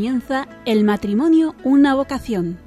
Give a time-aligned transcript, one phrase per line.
[0.00, 2.58] comienza El matrimonio, una vocación.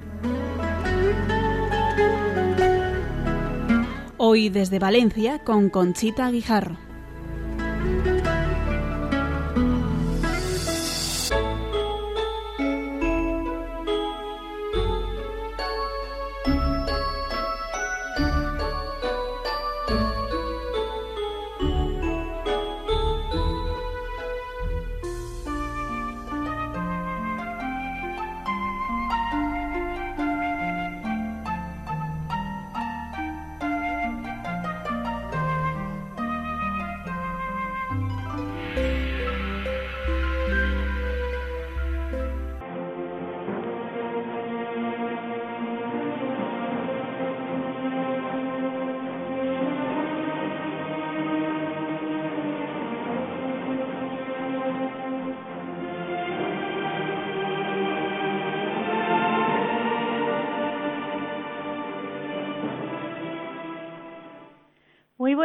[4.17, 6.92] Hoy desde Valencia con Conchita Guijarro.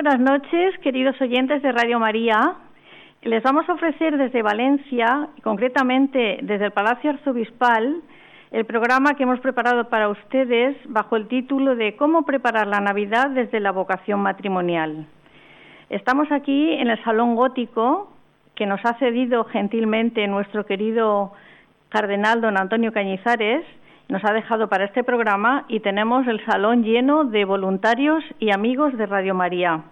[0.01, 2.55] Buenas noches, queridos oyentes de Radio María.
[3.23, 7.97] Les vamos a ofrecer desde Valencia, concretamente desde el Palacio Arzobispal,
[8.53, 13.31] el programa que hemos preparado para ustedes bajo el título de Cómo preparar la Navidad
[13.31, 15.05] desde la vocación matrimonial.
[15.91, 18.13] Estamos aquí en el Salón Gótico
[18.55, 21.33] que nos ha cedido gentilmente nuestro querido
[21.89, 23.65] cardenal don Antonio Cañizares
[24.09, 28.97] nos ha dejado para este programa y tenemos el salón lleno de voluntarios y amigos
[28.97, 29.83] de Radio María.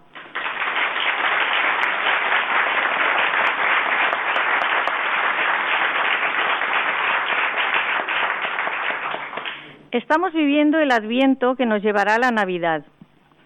[9.93, 12.85] Estamos viviendo el adviento que nos llevará a la Navidad.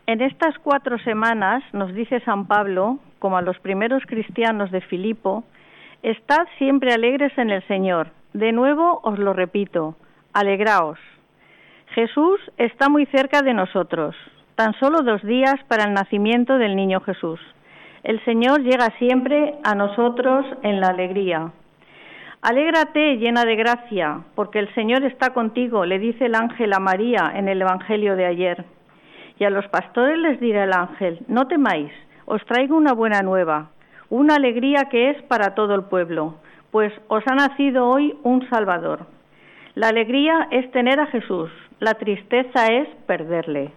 [0.07, 5.45] En estas cuatro semanas, nos dice San Pablo, como a los primeros cristianos de Filipo,
[6.03, 8.09] estad siempre alegres en el Señor.
[8.33, 9.95] De nuevo os lo repito,
[10.33, 10.99] alegraos.
[11.95, 14.15] Jesús está muy cerca de nosotros,
[14.55, 17.41] tan solo dos días para el nacimiento del niño Jesús.
[18.03, 21.53] El Señor llega siempre a nosotros en la alegría.
[22.43, 27.33] Alégrate llena de gracia, porque el Señor está contigo, le dice el ángel a María
[27.35, 28.65] en el Evangelio de ayer.
[29.39, 31.93] Y a los pastores les dirá el ángel, no temáis,
[32.25, 33.71] os traigo una buena nueva,
[34.09, 36.37] una alegría que es para todo el pueblo,
[36.71, 39.07] pues os ha nacido hoy un Salvador.
[39.81, 43.73] La alegría es tener a Jesús, la tristeza es perderle.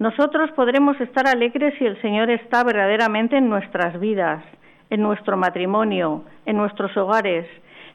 [0.00, 4.42] Nosotros podremos estar alegres si el Señor está verdaderamente en nuestras vidas,
[4.90, 7.46] en nuestro matrimonio, en nuestros hogares,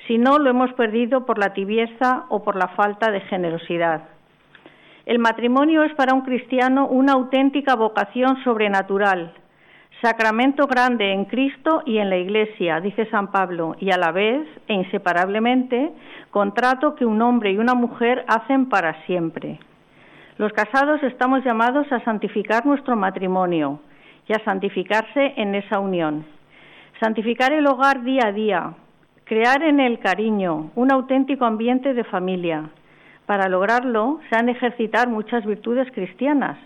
[0.07, 4.03] si no lo hemos perdido por la tibieza o por la falta de generosidad.
[5.05, 9.33] El matrimonio es para un cristiano una auténtica vocación sobrenatural,
[10.03, 14.45] sacramento grande en Cristo y en la Iglesia, dice San Pablo, y a la vez
[14.67, 15.93] e inseparablemente
[16.29, 19.59] contrato que un hombre y una mujer hacen para siempre.
[20.37, 23.79] Los casados estamos llamados a santificar nuestro matrimonio
[24.27, 26.25] y a santificarse en esa unión.
[26.99, 28.73] Santificar el hogar día a día,
[29.23, 32.69] crear en el cariño, un auténtico ambiente de familia.
[33.25, 36.57] Para lograrlo se han de ejercitar muchas virtudes cristianas,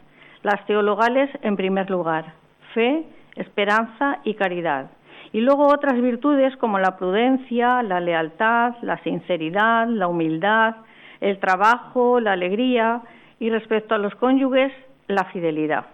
[0.42, 2.34] las teologales en primer lugar,
[2.74, 3.06] fe,
[3.38, 4.92] esperanza y caridad
[5.32, 10.76] y luego otras virtudes como la prudencia, la lealtad, la sinceridad, la humildad,
[11.20, 13.02] el trabajo, la alegría
[13.40, 14.72] y respecto a los cónyuges,
[15.08, 15.86] la fidelidad.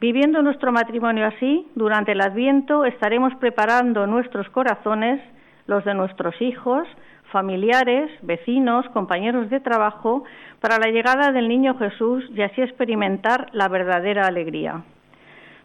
[0.00, 5.20] Viviendo nuestro matrimonio así, durante el Adviento estaremos preparando nuestros corazones,
[5.66, 6.88] los de nuestros hijos,
[7.30, 10.24] familiares, vecinos, compañeros de trabajo,
[10.60, 14.82] para la llegada del Niño Jesús y así experimentar la verdadera alegría.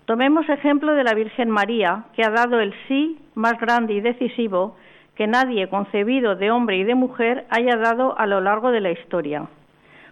[0.08, 4.78] Tomemos ejemplo de la Virgen María, que ha dado el sí más grande y decisivo
[5.16, 8.92] que nadie concebido de hombre y de mujer haya dado a lo largo de la
[8.92, 9.48] historia.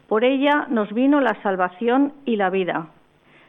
[0.10, 2.88] Por ella nos vino la salvación y la vida.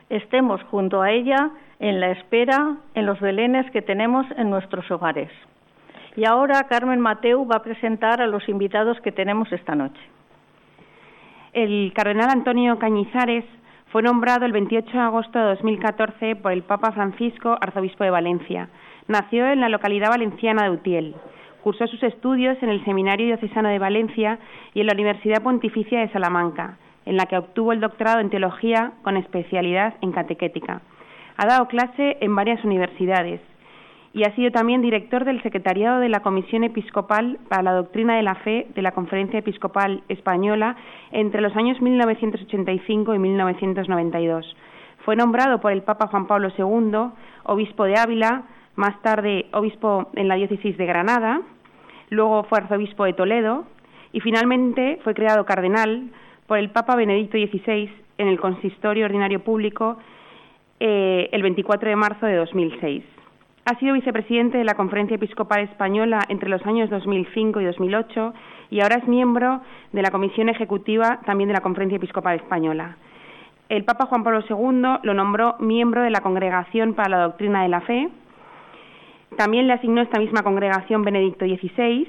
[0.09, 1.51] Estemos junto a ella
[1.81, 5.33] en la espera, en los belenes que tenemos en nuestros hogares.
[6.15, 10.01] Y ahora Carmen Mateu va a presentar a los invitados que tenemos esta noche.
[11.53, 13.45] El cardenal Antonio Cañizares
[13.97, 18.69] fue nombrado el 28 de agosto de 2014 por el Papa Francisco, arzobispo de Valencia.
[19.09, 21.15] Nació en la localidad valenciana de Utiel.
[21.63, 24.39] Cursó sus estudios en el Seminario Diocesano de Valencia
[24.75, 26.77] y en la Universidad Pontificia de Salamanca,
[27.07, 30.83] en la que obtuvo el doctorado en teología con especialidad en catequética.
[31.39, 33.41] Ha dado clase en varias universidades,
[34.17, 38.23] y ha sido también director del Secretariado de la Comisión Episcopal para la Doctrina de
[38.23, 40.75] la Fe de la Conferencia Episcopal Española
[41.13, 44.57] entre los años 1985 y 1992.
[45.05, 47.11] Fue nombrado por el Papa Juan Pablo II
[47.45, 51.43] obispo de Ávila, más tarde obispo en la diócesis de Granada.
[52.09, 53.67] luego fue arzobispo de Toledo
[54.15, 56.09] y finalmente fue creado cardenal
[56.47, 59.99] por el Papa Benedicto XVI en el Consistorio Ordinario Público
[60.81, 63.16] eh, el 24 de marzo de 2006.
[63.69, 68.33] Ha sido vicepresidente de la Conferencia Episcopal Española entre los años 2005 y 2008
[68.71, 69.61] y ahora es miembro
[69.91, 72.97] de la Comisión Ejecutiva también de la Conferencia Episcopal Española.
[73.69, 77.69] El Papa Juan Pablo II lo nombró miembro de la Congregación para la Doctrina de
[77.69, 78.09] la Fe.
[79.37, 82.07] También le asignó esta misma congregación Benedicto XVI,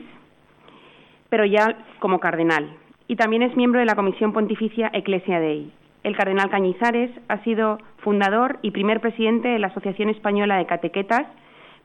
[1.30, 2.69] pero ya como cardenal.
[3.07, 5.71] Y también es miembro de la Comisión Pontificia Ecclesia Dei.
[6.03, 11.25] El cardenal Cañizares ha sido fundador y primer presidente de la Asociación Española de Catequetas,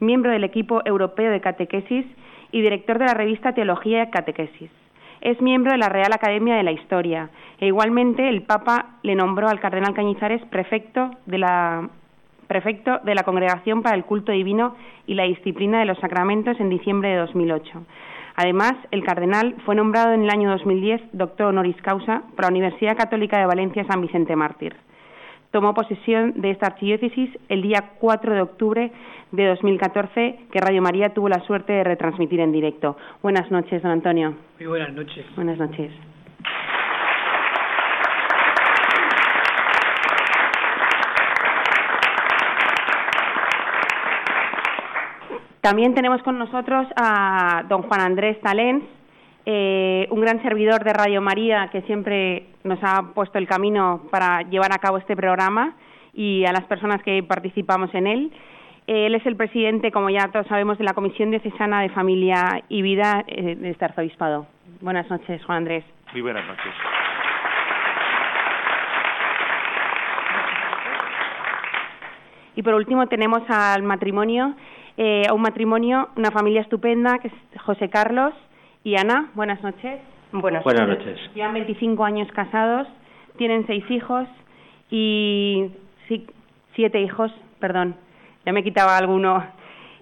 [0.03, 2.05] miembro del equipo europeo de catequesis
[2.51, 4.71] y director de la revista Teología y Catequesis.
[5.21, 9.49] Es miembro de la Real Academia de la Historia e igualmente el Papa le nombró
[9.49, 11.89] al cardenal Cañizares prefecto de la
[12.49, 14.75] prefecto de la Congregación para el Culto Divino
[15.07, 17.83] y la Disciplina de los Sacramentos en diciembre de 2008.
[18.35, 22.97] Además, el cardenal fue nombrado en el año 2010 doctor honoris causa por la Universidad
[22.97, 24.75] Católica de Valencia San Vicente Mártir
[25.53, 28.93] tomó posesión de esta archidiócesis el día 4 de octubre
[29.31, 32.97] de 2014, que Radio María tuvo la suerte de retransmitir en directo.
[33.23, 34.35] Buenas noches, don Antonio.
[34.59, 35.25] Muy buenas noches.
[35.37, 35.93] Buenas noches.
[45.61, 48.83] También tenemos con nosotros a don Juan Andrés Talens,
[49.45, 54.43] eh, un gran servidor de Radio María que siempre nos ha puesto el camino para
[54.43, 55.75] llevar a cabo este programa
[56.15, 58.33] y a las personas que participamos en él.
[58.87, 62.83] Él es el presidente, como ya todos sabemos, de la Comisión Diocesana de Familia y
[62.83, 64.47] Vida eh, de este arzobispado.
[64.81, 65.85] Buenas noches, Juan Andrés.
[66.13, 66.73] Muy buenas noches.
[72.55, 74.55] Y por último tenemos al matrimonio,
[74.97, 78.35] eh, a un matrimonio, una familia estupenda, que es José Carlos
[78.85, 80.01] y Ana, buenas noches.
[80.33, 81.19] Buenas, buenas noches.
[81.35, 82.89] Llevan 25 años casados,
[83.37, 84.27] tienen seis hijos
[84.91, 85.71] y
[86.09, 86.27] sí,
[86.75, 87.31] siete hijos,
[87.61, 87.95] perdón,
[88.45, 89.45] ya me quitaba alguno.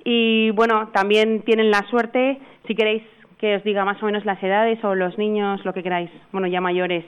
[0.04, 3.02] Y bueno, también tienen la suerte, si queréis
[3.38, 6.46] que os diga más o menos las edades o los niños, lo que queráis, bueno,
[6.46, 7.04] ya mayores.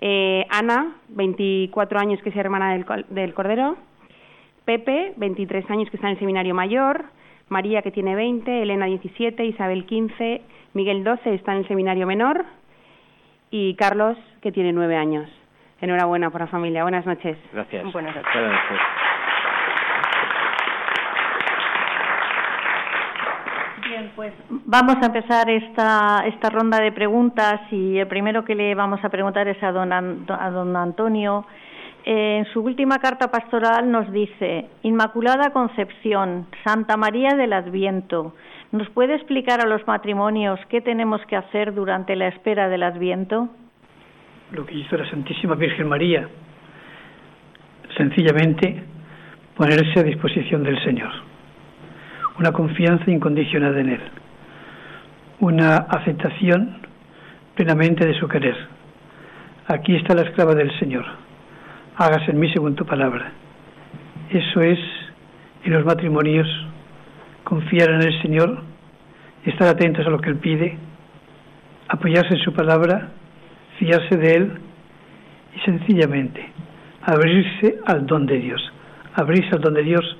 [0.00, 3.76] Eh, Ana, 24 años que es hermana del, del Cordero.
[4.64, 7.06] Pepe, 23 años que está en el seminario mayor.
[7.48, 8.62] María, que tiene 20.
[8.62, 9.44] Elena, 17.
[9.44, 10.42] Isabel, 15.
[10.74, 12.44] Miguel 12 está en el seminario menor
[13.50, 15.28] y Carlos, que tiene nueve años.
[15.80, 16.82] Enhorabuena por la familia.
[16.82, 17.36] Buenas noches.
[17.52, 17.92] Gracias.
[17.92, 18.32] Buenas noches.
[23.88, 28.74] Bien, pues vamos a empezar esta, esta ronda de preguntas y el primero que le
[28.74, 31.46] vamos a preguntar es a don, a don Antonio.
[32.10, 38.34] En su última carta pastoral nos dice, Inmaculada Concepción, Santa María del Adviento,
[38.70, 43.48] ¿Nos puede explicar a los matrimonios qué tenemos que hacer durante la espera del Adviento?
[44.52, 46.28] Lo que hizo la Santísima Virgen María,
[47.96, 48.82] sencillamente
[49.56, 51.10] ponerse a disposición del Señor,
[52.38, 54.00] una confianza incondicionada en Él,
[55.40, 56.76] una aceptación
[57.54, 58.56] plenamente de su querer.
[59.66, 61.06] Aquí está la esclava del Señor,
[61.98, 63.32] hágase en mí según tu palabra.
[64.30, 64.78] Eso es
[65.64, 66.46] en los matrimonios
[67.44, 68.62] confiar en el Señor,
[69.44, 70.78] estar atentos a lo que Él pide,
[71.88, 73.10] apoyarse en su palabra,
[73.78, 74.52] fiarse de Él
[75.56, 76.58] y sencillamente
[77.02, 78.60] abrirse al don de Dios,
[79.14, 80.16] abrirse al don de Dios,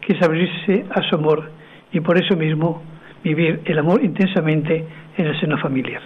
[0.00, 1.50] que es abrirse a su amor
[1.92, 2.82] y por eso mismo
[3.24, 6.00] vivir el amor intensamente en el seno familiar.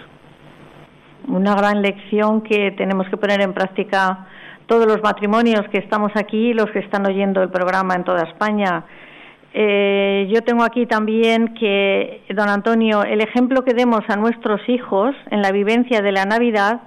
[1.27, 4.27] Una gran lección que tenemos que poner en práctica
[4.65, 8.85] todos los matrimonios que estamos aquí los que están oyendo el programa en toda España
[9.53, 15.15] eh, yo tengo aquí también que, don Antonio, el ejemplo que demos a nuestros hijos
[15.29, 16.81] en la vivencia de la Navidad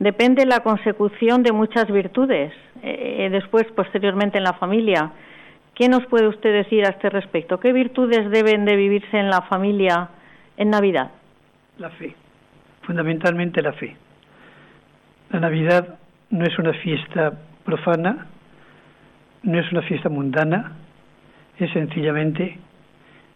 [0.00, 2.52] depende de la consecución de muchas virtudes,
[2.82, 5.12] eh, después, posteriormente, en la familia.
[5.74, 7.60] ¿Qué nos puede usted decir a este respecto?
[7.60, 10.08] ¿Qué virtudes deben de vivirse en la familia
[10.56, 11.12] en Navidad?
[11.78, 12.16] La fe,
[12.88, 13.94] fundamentalmente la fe.
[15.28, 15.98] La Navidad
[16.30, 18.28] no es una fiesta profana,
[19.42, 20.72] no es una fiesta mundana,
[21.58, 22.56] es sencillamente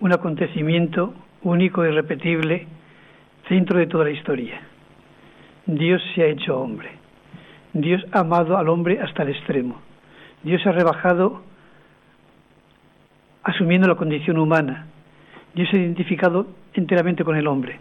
[0.00, 2.66] un acontecimiento único y repetible
[3.46, 4.58] centro de toda la historia.
[5.66, 6.88] Dios se ha hecho hombre.
[7.74, 9.82] Dios ha amado al hombre hasta el extremo.
[10.42, 11.42] Dios ha rebajado
[13.42, 14.86] asumiendo la condición humana.
[15.54, 17.78] Dios se ha identificado enteramente con el hombre.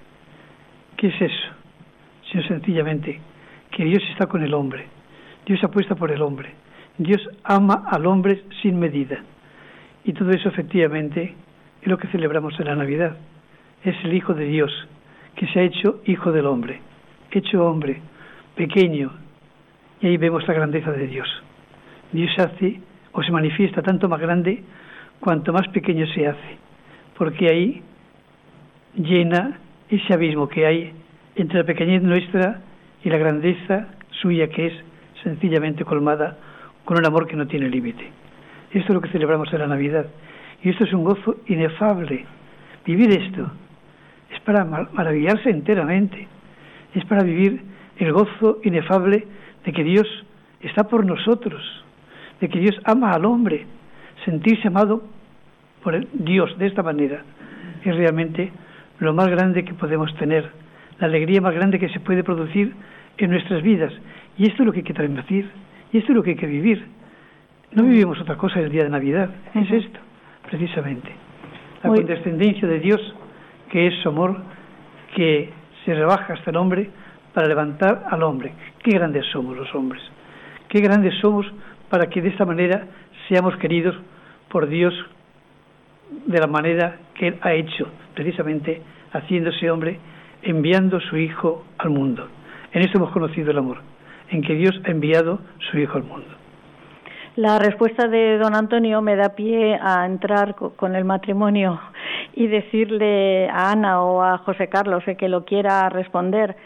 [0.98, 1.61] ¿Qué es eso?
[2.32, 3.20] Sino sencillamente
[3.72, 4.86] que Dios está con el hombre.
[5.46, 6.54] Dios apuesta por el hombre.
[6.98, 9.24] Dios ama al hombre sin medida.
[10.04, 11.36] Y todo eso efectivamente
[11.82, 13.18] es lo que celebramos en la Navidad.
[13.84, 14.72] Es el Hijo de Dios,
[15.36, 16.82] que se ha hecho hijo del hombre,
[17.32, 18.02] hecho hombre,
[18.56, 19.12] pequeño,
[20.02, 21.28] y ahí vemos la grandeza de Dios.
[22.12, 22.80] Dios hace
[23.12, 24.64] o se manifiesta tanto más grande
[25.20, 26.58] cuanto más pequeño se hace,
[27.18, 27.82] porque ahí
[28.96, 29.60] llena
[29.90, 30.94] ese abismo que hay
[31.36, 32.62] entre la pequeñez nuestra
[33.04, 34.74] y la grandeza suya que es
[35.24, 36.38] sencillamente colmada
[36.86, 38.10] con un amor que no tiene límite.
[38.72, 40.06] Esto es lo que celebramos en la Navidad.
[40.64, 42.26] Y esto es un gozo inefable.
[42.86, 43.52] Vivir esto
[44.32, 46.28] es para maravillarse enteramente.
[46.94, 47.62] Es para vivir
[47.98, 49.28] el gozo inefable
[49.66, 50.08] de que Dios
[50.62, 51.62] está por nosotros,
[52.40, 53.66] de que Dios ama al hombre.
[54.26, 55.04] Sentirse amado
[55.84, 57.24] por Dios de esta manera
[57.84, 58.52] es realmente
[59.00, 60.50] lo más grande que podemos tener,
[61.02, 62.74] la alegría más grande que se puede producir
[63.18, 63.92] en nuestras vidas.
[64.38, 65.50] Y esto es lo que hay que transmitir,
[65.92, 66.86] y esto es lo que hay que vivir.
[67.72, 70.00] No vivimos otra cosa el día de Navidad, es esto,
[70.48, 71.10] precisamente.
[71.84, 73.02] La condescendencia de Dios,
[73.72, 74.38] que es su amor,
[75.16, 75.50] que
[75.84, 76.90] se rebaja hasta el hombre
[77.34, 78.54] para levantar al hombre.
[78.84, 80.04] Qué grandes somos los hombres,
[80.70, 81.52] qué grandes somos
[81.90, 82.86] para que de esta manera
[83.28, 83.96] seamos queridos
[84.50, 84.94] por Dios
[86.28, 88.82] de la manera que Él ha hecho, precisamente
[89.14, 90.00] haciéndose hombre,
[90.44, 92.28] enviando su Hijo al mundo.
[92.74, 93.78] En esto hemos conocido el amor,
[94.30, 95.40] en que Dios ha enviado
[95.72, 96.28] su Hijo al mundo.
[97.36, 101.80] La respuesta de don Antonio me da pie a entrar con el matrimonio
[102.34, 106.58] y decirle a Ana o a José Carlos que lo quiera responder.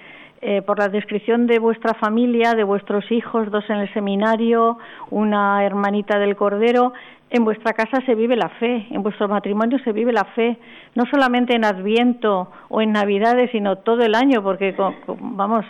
[0.41, 4.77] Eh, por la descripción de vuestra familia, de vuestros hijos, dos en el seminario,
[5.09, 6.93] una hermanita del Cordero,
[7.29, 10.57] en vuestra casa se vive la fe, en vuestro matrimonio se vive la fe,
[10.93, 14.75] no solamente en Adviento o en Navidades, sino todo el año, porque
[15.19, 15.65] vamos,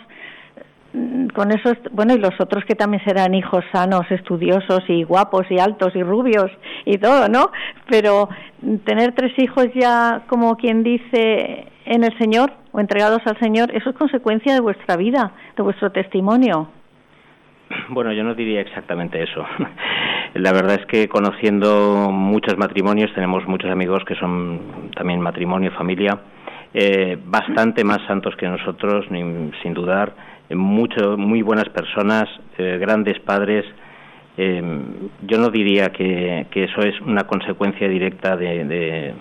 [1.34, 5.58] con eso, bueno, y los otros que también serán hijos sanos, estudiosos y guapos y
[5.58, 6.50] altos y rubios
[6.84, 7.50] y todo, ¿no?
[7.88, 8.28] Pero
[8.84, 13.88] tener tres hijos ya, como quien dice, en el Señor o entregados al Señor, eso
[13.88, 16.68] es consecuencia de vuestra vida, de vuestro testimonio.
[17.88, 19.42] Bueno, yo no diría exactamente eso.
[20.34, 26.20] La verdad es que conociendo muchos matrimonios, tenemos muchos amigos que son también matrimonio, familia,
[26.74, 30.12] eh, bastante más santos que nosotros, sin dudar,
[30.50, 32.28] mucho, muy buenas personas,
[32.58, 33.64] eh, grandes padres.
[34.36, 34.62] Eh,
[35.22, 39.14] yo no diría que, eso es una consecuencia directa de,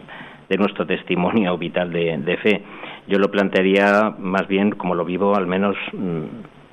[0.58, 2.62] nuestro testimonio vital de, fe.
[3.08, 6.24] Yo lo plantearía más bien, como lo vivo, al menos mm,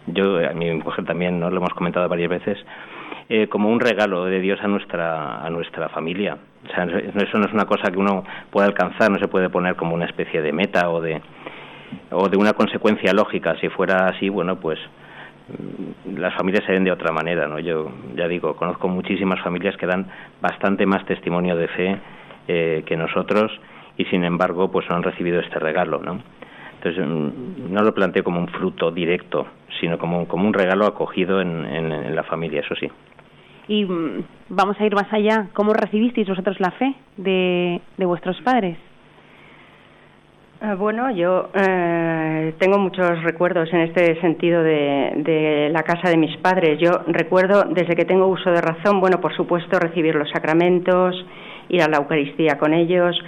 [0.07, 1.51] yo, a mi mujer también, ¿no?
[1.51, 2.59] lo hemos comentado varias veces,
[3.29, 6.37] eh, como un regalo de Dios a nuestra, a nuestra familia.
[6.65, 9.77] O sea, eso no es una cosa que uno pueda alcanzar, no se puede poner
[9.77, 11.21] como una especie de meta o de,
[12.11, 13.57] o de una consecuencia lógica.
[13.61, 14.79] Si fuera así, bueno, pues
[15.49, 17.59] mm, las familias se ven de otra manera, ¿no?
[17.59, 20.07] Yo ya digo, conozco muchísimas familias que dan
[20.41, 21.99] bastante más testimonio de fe
[22.49, 23.53] eh, que nosotros
[23.96, 26.20] y sin embargo, pues no han recibido este regalo, ¿no?
[26.75, 29.46] Entonces, mm, no lo planteo como un fruto directo,
[29.80, 32.90] sino como, como un regalo acogido en, en, la familia, eso sí.
[33.68, 35.49] Y mm, vamos a ir más allá.
[35.52, 38.76] ¿Cómo recibisteis vosotros la fe de, de vuestros padres?
[40.64, 46.37] Ah, bueno, yo eh, tengo muchos recuerdos en este sentido de, la casa de mis
[46.37, 46.78] padres.
[46.78, 51.16] Yo recuerdo desde que tengo uso de razón, bueno, por supuesto, recibir los sacramentos,
[51.68, 53.18] ir a la Eucaristía con ellos,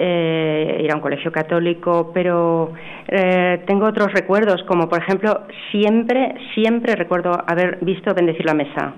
[0.00, 2.72] eh, ir a un colegio católico, pero
[3.08, 8.94] eh, tengo otros recuerdos, como por ejemplo, siempre, siempre recuerdo haber visto bendecir la mesa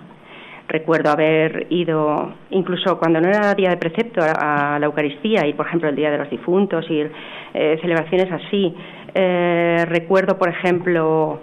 [0.71, 5.67] recuerdo haber ido, incluso cuando no era día de precepto, a, la Eucaristía y, por
[5.67, 8.75] ejemplo, el Día de los Difuntos y eh, celebraciones así.
[9.13, 11.41] Eh, recuerdo, por ejemplo,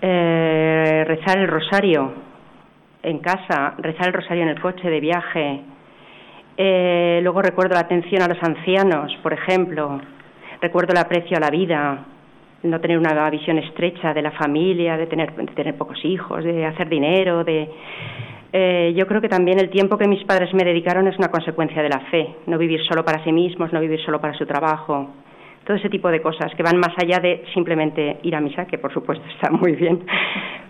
[0.00, 2.12] eh, rezar el rosario
[3.02, 5.60] en casa, rezar el rosario en el coche de viaje.
[6.56, 10.00] Luego recuerdo la atención a los ancianos, por ejemplo.
[10.60, 12.04] Recuerdo el aprecio a la vida,
[12.62, 16.64] no tener una visión estrecha de la familia, de tener, de tener pocos hijos, de
[16.64, 17.68] hacer dinero, de
[18.56, 21.82] eh, yo creo que también el tiempo que mis padres me dedicaron es una consecuencia
[21.82, 25.10] de la fe, no vivir solo para sí mismos, no vivir solo para su trabajo,
[25.64, 28.78] todo ese tipo de cosas que van más allá de simplemente ir a misa, que
[28.78, 30.06] por supuesto está muy bien,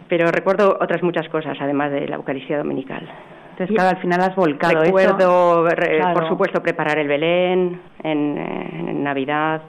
[0.08, 3.06] pero recuerdo otras muchas cosas además de la Eucaristía Dominical.
[3.54, 5.68] Entonces, claro, al final has volcado Recuerdo,
[6.12, 9.62] por supuesto, preparar el Belén en, en Navidad.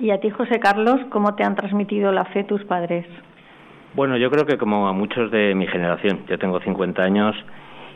[0.00, 3.06] ¿Y a ti, José Carlos, cómo te han transmitido la fe tus padres?
[3.94, 7.36] Bueno, yo creo que como a muchos de mi generación, yo tengo 50 años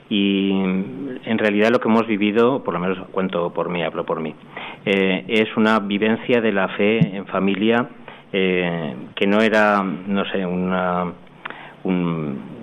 [0.08, 4.20] y en realidad lo que hemos vivido, por lo menos cuento por mí, hablo por
[4.20, 4.34] mí,
[4.86, 7.88] eh, es una vivencia de la fe en familia
[8.32, 11.12] eh, que no era, no sé, una,
[11.84, 12.59] un,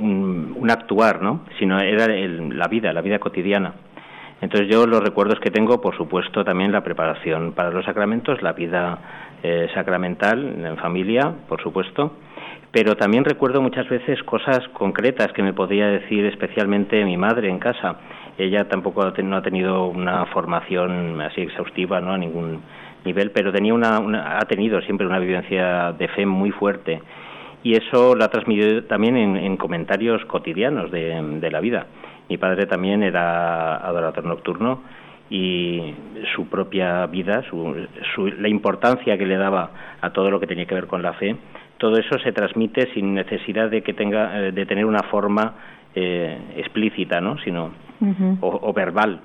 [0.00, 1.42] un, actuar, ¿no?
[1.58, 3.74] Sino era la vida, la vida cotidiana.
[4.40, 8.52] Entonces yo los recuerdos que tengo, por supuesto, también la preparación para los sacramentos, la
[8.52, 8.98] vida
[9.42, 12.12] eh, sacramental en familia, por supuesto,
[12.72, 17.58] pero también recuerdo muchas veces cosas concretas que me podía decir especialmente mi madre en
[17.58, 17.96] casa.
[18.38, 22.12] Ella tampoco no ha tenido una formación así exhaustiva, ¿no?
[22.12, 22.62] A ningún
[23.04, 27.02] nivel, pero tenía una, ha tenido siempre una vivencia de fe muy fuerte
[27.62, 31.86] y eso lo ha transmitido también en, comentarios cotidianos de, la vida.
[32.28, 34.82] Mi padre también era adorador nocturno
[35.28, 35.94] y
[36.34, 37.44] su propia vida,
[38.38, 41.36] la importancia que le daba a todo lo que tenía que ver con la fe,
[41.78, 45.54] todo eso se transmite sin necesidad de que tenga eh, de tener una forma
[45.94, 47.38] eh, explícita, ¿no?
[47.38, 47.72] sino
[48.40, 49.20] o, verbal.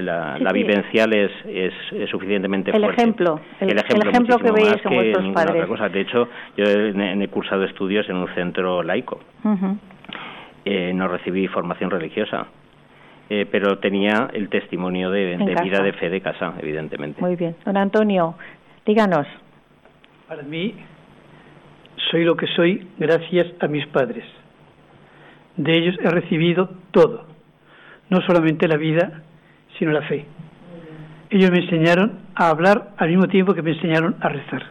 [0.00, 5.66] la, vivencial es, es, suficientemente el Ejemplo, el, ejemplo, que veis en vuestros padres.
[5.66, 5.88] cosa.
[5.88, 9.20] De hecho, yo he, cursado estudios en un centro laico.
[10.64, 12.46] Eh, no recibí formación religiosa.
[13.28, 17.20] Eh, pero tenía el testimonio de, de vida de fe de casa, evidentemente.
[17.20, 17.56] Muy bien.
[17.64, 18.36] Don Antonio,
[18.86, 19.26] díganos.
[20.28, 20.74] Para mí,
[22.10, 24.24] soy lo que soy gracias a mis padres.
[25.56, 27.26] De ellos he recibido todo,
[28.10, 29.22] no solamente la vida,
[29.78, 30.26] sino la fe.
[31.30, 34.64] Ellos me enseñaron a hablar al mismo tiempo que me enseñaron a rezar.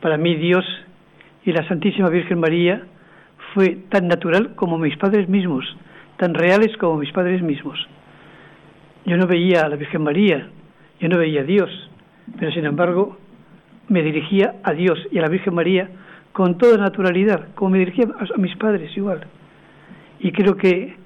[0.00, 0.64] Para mí Dios
[1.44, 2.82] y la Santísima Virgen María
[3.54, 5.64] fue tan natural como mis padres mismos,
[6.18, 7.78] tan reales como mis padres mismos.
[9.06, 10.48] Yo no veía a la Virgen María,
[11.00, 11.70] yo no veía a Dios,
[12.38, 13.16] pero sin embargo
[13.88, 15.88] me dirigía a Dios y a la Virgen María
[16.32, 19.20] con toda naturalidad, como me dirigía a mis padres igual.
[20.18, 20.96] Y creo que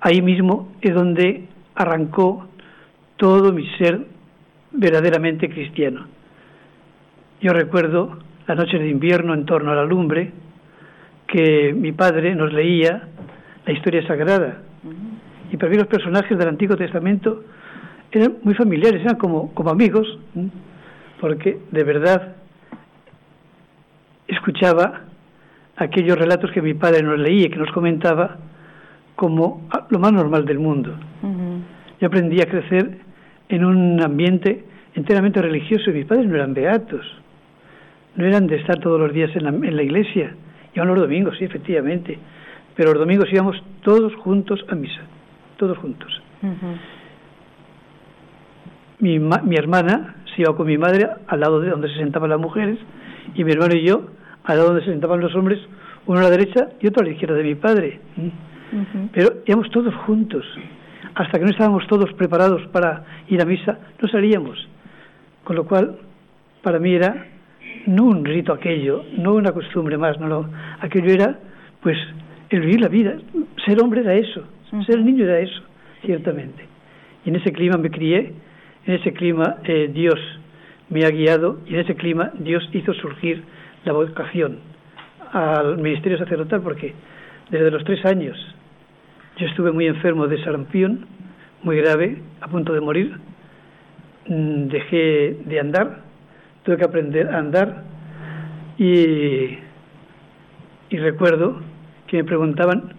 [0.00, 1.44] ahí mismo es donde
[1.74, 2.48] arrancó
[3.16, 4.00] todo mi ser
[4.72, 6.06] verdaderamente cristiano.
[7.40, 10.32] Yo recuerdo la noche de invierno en torno a la lumbre
[11.26, 13.08] que mi padre nos leía
[13.66, 14.62] la historia sagrada.
[15.52, 17.44] Y para mí los personajes del Antiguo Testamento
[18.10, 20.18] eran muy familiares, eran como, como amigos,
[21.20, 22.36] porque de verdad
[24.26, 25.02] escuchaba
[25.76, 28.38] aquellos relatos que mi padre nos leía y que nos comentaba
[29.18, 30.94] como lo más normal del mundo.
[32.00, 32.98] Yo aprendí a crecer
[33.48, 37.04] en un ambiente enteramente religioso y mis padres no eran beatos,
[38.14, 40.36] no eran de estar todos los días en la, en la iglesia,
[40.72, 42.16] iban los domingos, sí, efectivamente,
[42.76, 45.00] pero los domingos íbamos todos juntos a misa,
[45.56, 46.22] todos juntos.
[49.00, 52.38] mi, mi hermana se iba con mi madre al lado de donde se sentaban las
[52.38, 52.78] mujeres
[53.34, 54.10] y mi hermano y yo
[54.44, 55.58] al lado donde se sentaban los hombres,
[56.06, 57.98] uno a la derecha y otro a la izquierda de mi padre.
[59.12, 60.44] Pero íbamos todos juntos.
[61.14, 64.68] Hasta que no estábamos todos preparados para ir a misa, no salíamos.
[65.44, 65.96] Con lo cual,
[66.62, 67.26] para mí era
[67.86, 70.48] no un rito aquello, no una costumbre más, no,
[70.80, 71.38] aquello era,
[71.80, 71.96] pues,
[72.50, 73.16] el vivir la vida.
[73.64, 74.44] Ser hombre era eso,
[74.86, 75.62] ser niño era eso,
[76.04, 76.66] ciertamente.
[77.24, 78.32] Y en ese clima me crié,
[78.86, 80.18] en ese clima eh, Dios
[80.90, 83.42] me ha guiado y en ese clima Dios hizo surgir
[83.84, 84.58] la vocación
[85.32, 86.94] al ministerio sacerdotal porque
[87.50, 88.36] desde los tres años
[89.38, 91.06] yo estuve muy enfermo de sarampión,
[91.62, 93.16] muy grave, a punto de morir.
[94.26, 96.00] Mm, dejé de andar,
[96.64, 97.84] tuve que aprender a andar
[98.76, 99.58] y,
[100.90, 101.60] y recuerdo
[102.06, 102.94] que me preguntaban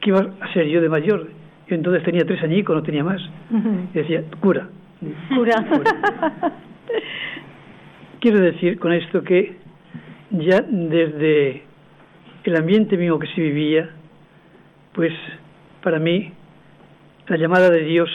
[0.00, 1.28] qué iba a ser yo de mayor.
[1.68, 3.22] Yo entonces tenía tres añicos, no tenía más.
[3.94, 4.68] Y decía, cura.
[5.34, 5.54] Cura.
[8.20, 9.56] Quiero decir con esto que
[10.30, 11.62] ya desde
[12.44, 13.90] el ambiente mismo que se vivía,
[14.94, 15.12] pues
[15.82, 16.32] para mí
[17.28, 18.10] la llamada de Dios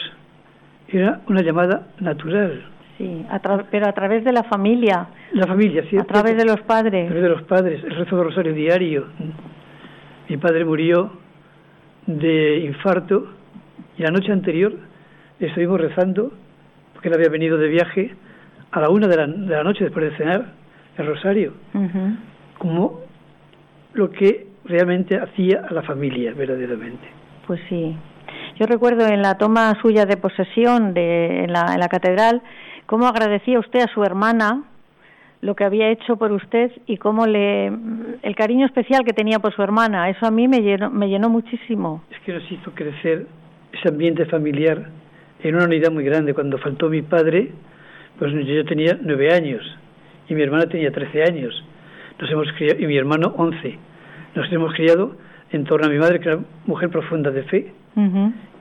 [0.88, 2.64] era una llamada natural.
[2.96, 3.24] Sí,
[3.70, 5.08] pero a través de la familia.
[5.32, 5.96] La familia, sí.
[5.96, 7.04] A través de los padres.
[7.04, 9.06] A través de los padres, el rezo del rosario diario.
[10.28, 11.12] Mi padre murió
[12.06, 13.28] de infarto
[13.96, 14.74] y la noche anterior
[15.38, 16.32] estuvimos rezando
[16.92, 18.14] porque él había venido de viaje
[18.72, 20.46] a la una de la, de la noche después de cenar
[20.96, 21.52] el rosario,
[22.58, 23.00] como
[23.94, 27.06] lo que realmente hacía a la familia verdaderamente.
[27.46, 27.96] Pues sí.
[28.58, 32.42] Yo recuerdo en la toma suya de posesión de, en, la, en la catedral
[32.86, 34.64] cómo agradecía usted a su hermana
[35.40, 39.54] lo que había hecho por usted y cómo le el cariño especial que tenía por
[39.54, 43.26] su hermana eso a mí me llenó me llenó muchísimo es que nos hizo crecer
[43.72, 44.88] ese ambiente familiar
[45.44, 47.52] en una unidad muy grande cuando faltó mi padre
[48.18, 49.62] pues yo tenía nueve años
[50.28, 51.64] y mi hermana tenía 13 años.
[52.20, 53.78] Nos hemos criado, y mi hermano 11.
[54.34, 55.16] Nos hemos criado
[55.50, 57.72] en torno a mi madre, que era mujer profunda de fe,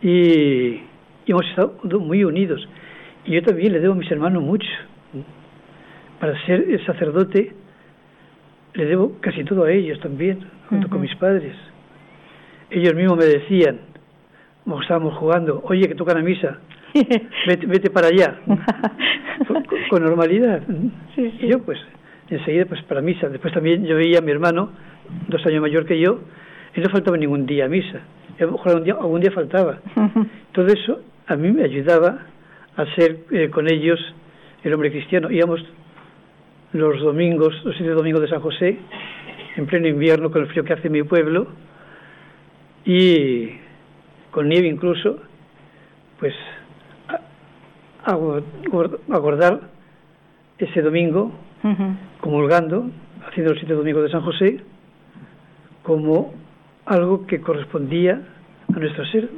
[0.02, 0.82] y,
[1.26, 2.68] hemos estado muy unidos.
[3.26, 4.68] Y yo también le debo a mis hermanos mucho.
[6.20, 7.54] Para ser el sacerdote,
[8.74, 11.54] le debo casi todo a ellos también, junto con mis padres.
[12.70, 13.80] Ellos mismos me decían,
[14.82, 16.60] estábamos jugando, oye, que tocan la misa,
[17.68, 18.40] vete, para allá,
[19.90, 20.62] con, normalidad.
[21.16, 21.80] Y yo, pues,
[22.30, 23.30] enseguida, pues, para misa.
[23.30, 24.72] Después también yo veía a mi hermano,
[25.28, 26.20] dos años mayor que yo,
[26.76, 28.02] y no faltaba ningún día a misa.
[28.40, 29.80] A lo mejor algún día, algún día faltaba.
[30.52, 32.20] Todo eso a mí me ayudaba
[32.76, 34.00] a ser eh, con ellos
[34.64, 35.32] el hombre cristiano.
[35.32, 35.64] Íbamos
[36.74, 38.78] los domingos, los siete domingos de San José,
[39.56, 41.48] en pleno invierno con el frío que hace mi pueblo,
[42.86, 43.50] y
[44.32, 45.20] con nieve incluso,
[46.20, 46.34] pues
[49.10, 49.60] acordar
[50.58, 51.32] ese domingo,
[52.22, 52.90] comulgando,
[53.28, 54.62] haciendo los siete domingos de San José,
[55.88, 56.34] como
[56.86, 58.22] algo que correspondía
[58.76, 59.30] a nuestro ser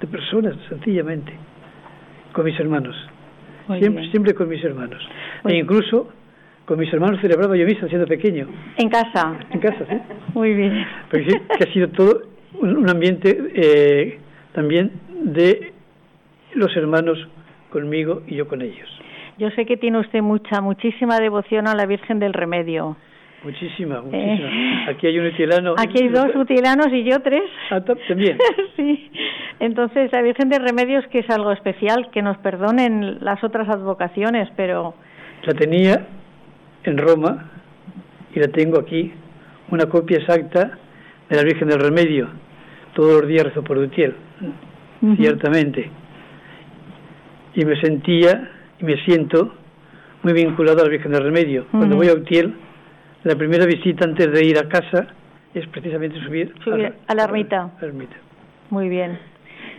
[0.00, 1.34] de personas, sencillamente,
[2.32, 2.96] con mis hermanos.
[3.78, 5.06] siempre, siempre con mis hermanos.
[5.44, 6.08] E incluso
[6.64, 8.48] con mis hermanos celebraba yo misa siendo pequeño.
[8.78, 9.38] ¿En casa?
[9.50, 9.96] En casa, sí.
[10.32, 10.86] Muy bien.
[11.10, 12.22] Porque sí, que ha sido todo
[12.58, 14.18] un, ambiente eh,
[14.54, 14.92] también
[15.24, 15.74] de
[16.54, 17.18] los hermanos
[17.68, 18.88] conmigo y yo con ellos.
[19.36, 22.96] Yo sé que tiene usted mucha, muchísima devoción a la Virgen del Remedio.
[23.44, 24.48] Muchísima, muchísima.
[24.48, 25.74] Eh, aquí hay un utilano.
[25.78, 27.44] Aquí hay dos utilanos y yo tres.
[27.70, 28.36] Ah, también.
[28.76, 29.10] sí.
[29.60, 34.48] Entonces, la Virgen de Remedios, que es algo especial, que nos perdonen las otras advocaciones,
[34.56, 34.94] pero.
[35.44, 36.06] La tenía
[36.82, 37.50] en Roma
[38.34, 39.12] y la tengo aquí,
[39.70, 40.78] una copia exacta
[41.28, 42.28] de la Virgen del Remedio.
[42.94, 44.16] Todos los días rezo por Utiel,
[45.16, 45.88] ciertamente.
[47.54, 49.54] Y me sentía y me siento
[50.24, 51.66] muy vinculado a la Virgen del Remedio.
[51.70, 52.54] Cuando voy a Utiel
[53.28, 55.06] la primera visita antes de ir a casa
[55.52, 56.54] es precisamente subir,
[57.06, 57.70] a, la, ermita.
[58.70, 59.18] Muy bien.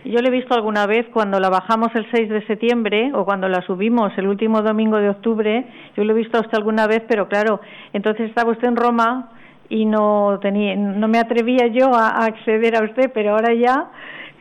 [0.04, 3.48] Yo le he visto alguna vez cuando la bajamos el 6 de septiembre o cuando
[3.48, 5.66] la subimos el último domingo de octubre.
[5.96, 7.60] Yo lo he visto a usted alguna vez, pero claro,
[7.92, 9.30] entonces estaba usted en Roma
[9.68, 13.90] y no tenía, no me atrevía yo a acceder a usted, pero ahora ya,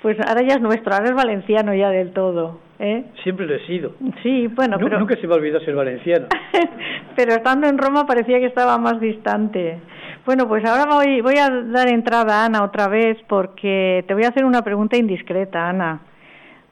[0.03, 2.59] pues ahora ya es nuestro, ahora es valenciano ya del todo.
[2.79, 3.03] ¿Eh?
[3.23, 3.91] Siempre lo he sido.
[4.23, 4.99] Sí, bueno, pero...
[4.99, 6.27] Nunca se me olvidó ser valenciano.
[7.15, 9.79] pero estando en Roma parecía que estaba más distante.
[10.25, 14.23] Bueno, pues ahora voy, voy a dar entrada a Ana otra vez porque te voy
[14.23, 15.99] a hacer una pregunta indiscreta, Ana.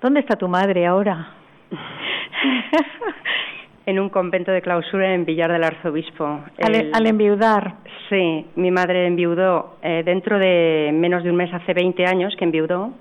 [0.02, 1.34] ¿Dónde está tu madre ahora?
[3.86, 6.41] en un convento de clausura en Villar del Arzobispo.
[6.62, 7.76] Al, enviudar.
[8.10, 12.46] Sí, mi madre enviudó eh, dentro de menos de un mes, hace 20 años que
[12.46, 12.93] enviudó,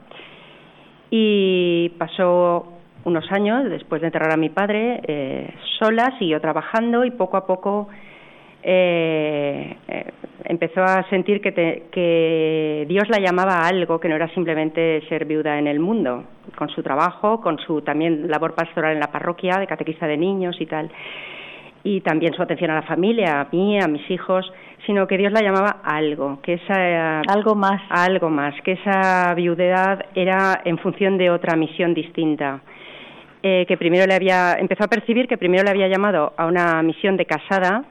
[1.10, 2.75] y pasó
[3.06, 7.46] unos años, después de enterrar a mi padre, eh, sola, siguió trabajando y poco a
[7.46, 7.88] poco
[8.64, 10.04] eh, eh,
[10.44, 11.52] empezó a sentir que,
[11.88, 16.24] que Dios la llamaba a algo que no era simplemente ser viuda en el mundo,
[16.56, 20.56] con su trabajo, con su también labor pastoral en la parroquia, de catequista de niños
[20.60, 20.90] y tal,
[21.84, 24.52] y también su atención a la familia, a mí, a mis hijos,
[24.84, 29.32] sino que Dios la llamaba a algo, que esa algo más, algo más, que esa
[29.34, 32.62] viudedad era en función de otra misión distinta
[33.48, 36.82] eh, que primero le había empezó a percibir que primero le había llamado a una
[36.82, 37.84] misión de casada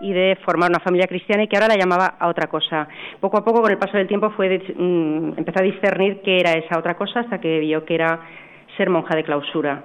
[0.00, 2.86] y, de formar una familia cristiana y que ahora la llamaba a otra cosa.
[3.18, 6.52] Poco a poco, con el paso del tiempo, fue mm, empezó a discernir qué era
[6.52, 8.20] esa otra cosa hasta que vio que era
[8.76, 9.82] ser monja de clausura.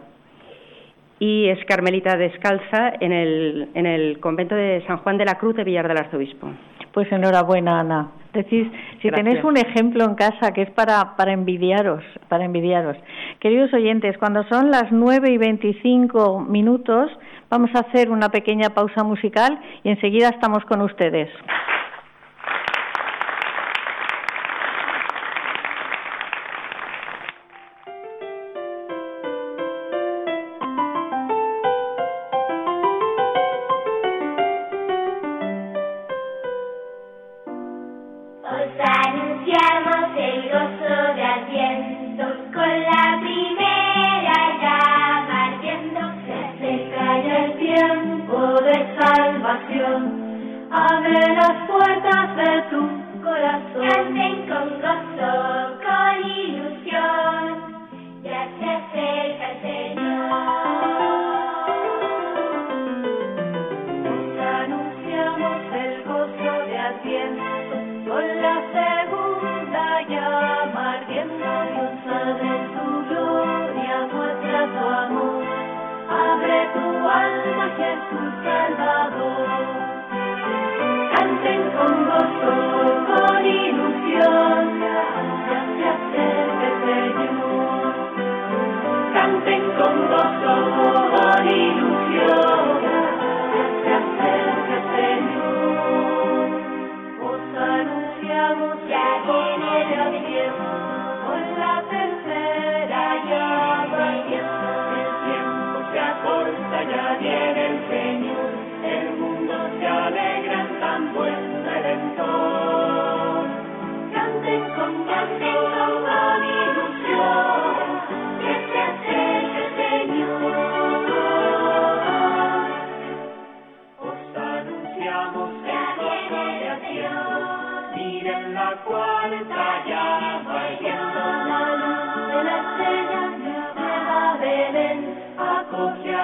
[1.17, 5.55] Y es carmelita descalza en el, en el convento de San Juan de la Cruz
[5.55, 6.51] de Villar del Arzobispo.
[6.97, 8.07] Pues enhorabuena, Ana.
[8.33, 8.67] Decís,
[9.03, 12.97] si tenéis un ejemplo en casa que es para, para envidiaros, para envidiaros.
[13.39, 17.11] Queridos oyentes, cuando son las nueve y veinticinco minutos,
[17.51, 21.29] vamos a hacer una pequeña pausa musical y enseguida estamos con ustedes.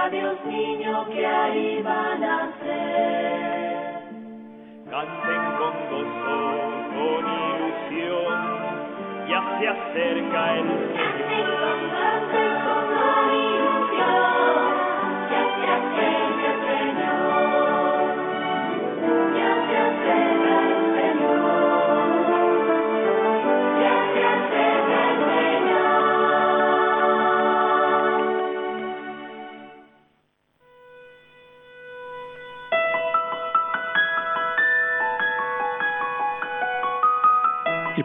[0.03, 3.73] A Dios niño que ahí va a nacer.
[4.89, 6.39] Canten con gozo,
[6.95, 8.35] con ilusión,
[9.29, 10.67] ya se acerca el
[11.27, 12.92] Señor.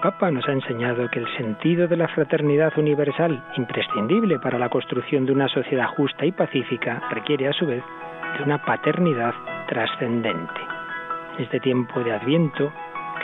[0.01, 5.27] Papa nos ha enseñado que el sentido de la fraternidad universal, imprescindible para la construcción
[5.27, 7.83] de una sociedad justa y pacífica, requiere a su vez
[8.37, 9.35] de una paternidad
[9.67, 10.61] trascendente.
[11.37, 12.73] En este tiempo de Adviento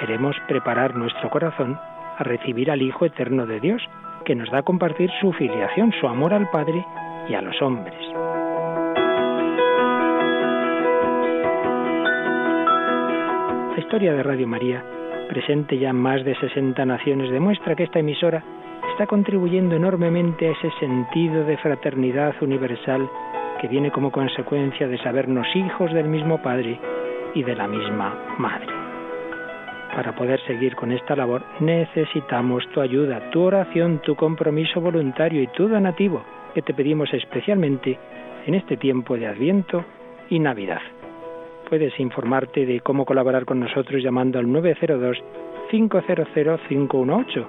[0.01, 1.79] queremos preparar nuestro corazón
[2.19, 3.83] a recibir al Hijo Eterno de Dios,
[4.25, 6.85] que nos da a compartir su filiación, su amor al Padre
[7.29, 7.95] y a los hombres.
[13.75, 14.85] La historia de Radio María
[15.29, 18.43] presente ya en más de 60 naciones, demuestra que esta emisora
[18.93, 23.09] está contribuyendo enormemente a ese sentido de fraternidad universal
[23.61, 26.79] que viene como consecuencia de sabernos hijos del mismo Padre
[27.35, 28.69] y de la misma Madre.
[29.95, 35.47] Para poder seguir con esta labor necesitamos tu ayuda, tu oración, tu compromiso voluntario y
[35.49, 36.23] tu donativo,
[36.55, 37.99] que te pedimos especialmente
[38.47, 39.85] en este tiempo de Adviento
[40.31, 40.81] y Navidad.
[41.69, 47.47] Puedes informarte de cómo colaborar con nosotros llamando al 902-500-518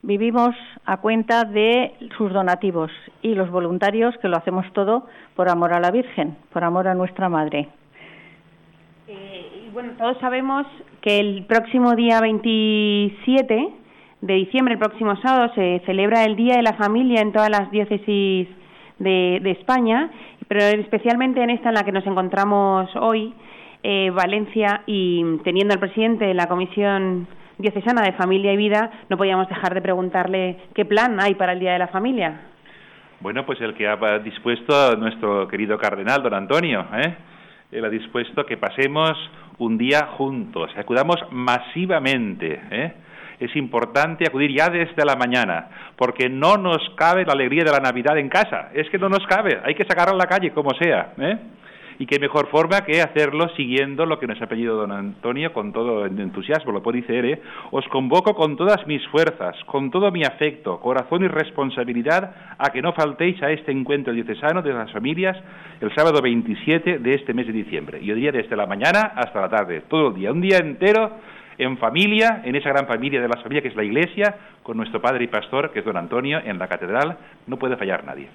[0.01, 2.89] Vivimos a cuenta de sus donativos
[3.21, 6.93] y los voluntarios que lo hacemos todo por amor a la Virgen, por amor a
[6.93, 7.67] nuestra Madre.
[9.09, 10.65] Eh, y bueno, todos sabemos
[11.01, 13.80] que el próximo día 27
[14.21, 17.71] de diciembre, el próximo sábado, se celebra el Día de la Familia en todas las
[17.71, 18.47] diócesis
[18.99, 20.11] de, España,
[20.47, 23.33] pero especialmente en esta en la que nos encontramos hoy,
[23.81, 29.17] eh, Valencia, y teniendo al presidente de la Comisión Diocesana de Familia y Vida, no
[29.17, 32.41] podíamos dejar de preguntarle qué plan hay para el Día de la Familia.
[33.21, 37.15] Bueno, pues el que ha dispuesto nuestro querido cardenal, don Antonio, ¿eh?
[37.71, 39.13] Él ha dispuesto que pasemos
[39.57, 42.93] un día juntos, acudamos masivamente, ¿eh?
[43.41, 47.79] Es importante acudir ya desde la mañana, porque no nos cabe la alegría de la
[47.79, 50.71] Navidad en casa, es que no nos cabe, hay que sacarla a la calle como
[50.75, 51.37] sea, ¿eh?
[51.99, 55.71] Y qué mejor forma que hacerlo siguiendo lo que nos ha pedido don Antonio con
[55.71, 57.41] todo el entusiasmo, lo puede decir, ¿eh?
[57.69, 62.81] Os convoco con todas mis fuerzas, con todo mi afecto, corazón y responsabilidad a que
[62.81, 65.37] no faltéis a este encuentro diocesano de las familias
[65.79, 68.03] el sábado 27 de este mes de diciembre.
[68.03, 71.11] Yo diría desde la mañana hasta la tarde, todo el día, un día entero
[71.57, 75.01] en familia, en esa gran familia de la familia que es la Iglesia, con nuestro
[75.01, 78.29] padre y pastor, que es don Antonio, en la catedral, no puede fallar nadie.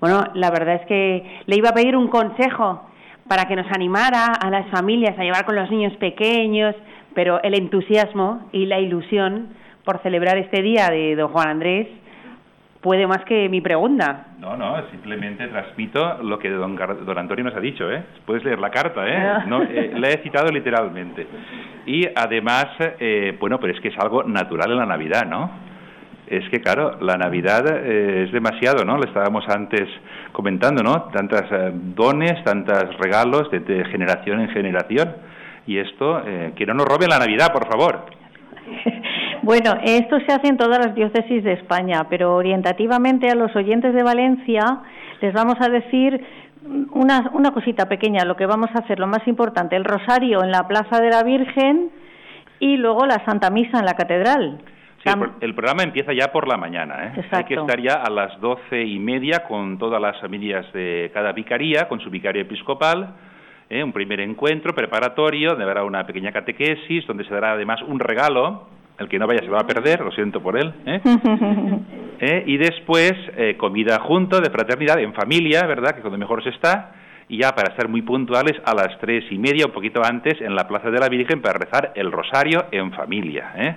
[0.00, 2.90] Bueno, la verdad es que le iba a pedir un consejo
[3.28, 6.74] para que nos animara a las familias a llevar con los niños pequeños,
[7.14, 9.48] pero el entusiasmo y la ilusión
[9.84, 11.88] por celebrar este día de don Juan Andrés
[12.84, 14.26] puede más que mi pregunta.
[14.38, 18.02] No, no, simplemente transmito lo que don, don Antonio nos ha dicho, ¿eh?
[18.26, 19.16] Puedes leer la carta, ¿eh?
[19.16, 19.44] Ah.
[19.46, 21.26] No, eh, la he citado literalmente.
[21.86, 22.66] Y además,
[23.00, 25.50] eh, bueno, pero es que es algo natural en la Navidad, ¿no?
[26.26, 28.98] Es que, claro, la Navidad eh, es demasiado, ¿no?
[28.98, 29.88] Le estábamos antes
[30.32, 31.04] comentando, ¿no?
[31.04, 35.10] Tantas dones, tantos regalos de, de, generación en generación.
[35.66, 36.22] Y esto,
[36.54, 38.04] que no nos roben la Navidad, por favor.
[39.44, 43.92] Bueno, esto se hace en todas las diócesis de España, pero orientativamente a los oyentes
[43.92, 44.78] de Valencia
[45.20, 46.18] les vamos a decir
[46.92, 50.50] una, una cosita pequeña, lo que vamos a hacer, lo más importante, el rosario en
[50.50, 51.90] la Plaza de la Virgen
[52.58, 54.62] y luego la Santa Misa en la Catedral.
[55.04, 55.10] Sí,
[55.42, 57.08] el, programa empieza ya por la mañana.
[57.08, 57.24] ¿eh?
[57.30, 61.32] Hay que estar ya a las doce y media con todas las familias de cada
[61.32, 63.10] vicaría, con su vicario episcopal.
[63.68, 63.84] ¿eh?
[63.84, 68.72] Un primer encuentro preparatorio, donde habrá una pequeña catequesis, donde se dará además un regalo
[68.98, 70.72] el que no vaya se va a perder, lo siento por él.
[70.86, 71.00] ¿eh?
[72.20, 72.44] ¿Eh?
[72.46, 75.94] Y después eh, comida junto, de fraternidad, en familia, ¿verdad?
[75.94, 76.92] Que cuando mejor se está.
[77.28, 80.54] Y ya para estar muy puntuales, a las tres y media, un poquito antes, en
[80.54, 83.52] la Plaza de la Virgen para rezar el rosario en familia.
[83.56, 83.76] ¿eh?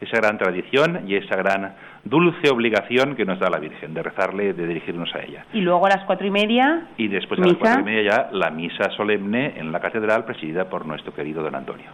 [0.00, 1.74] Esa gran tradición y esa gran
[2.04, 5.44] dulce obligación que nos da la Virgen, de rezarle, de dirigirnos a ella.
[5.52, 6.88] Y luego a las cuatro y media.
[6.96, 10.68] Y después a las cuatro y media ya la misa solemne en la catedral presidida
[10.68, 11.90] por nuestro querido don Antonio.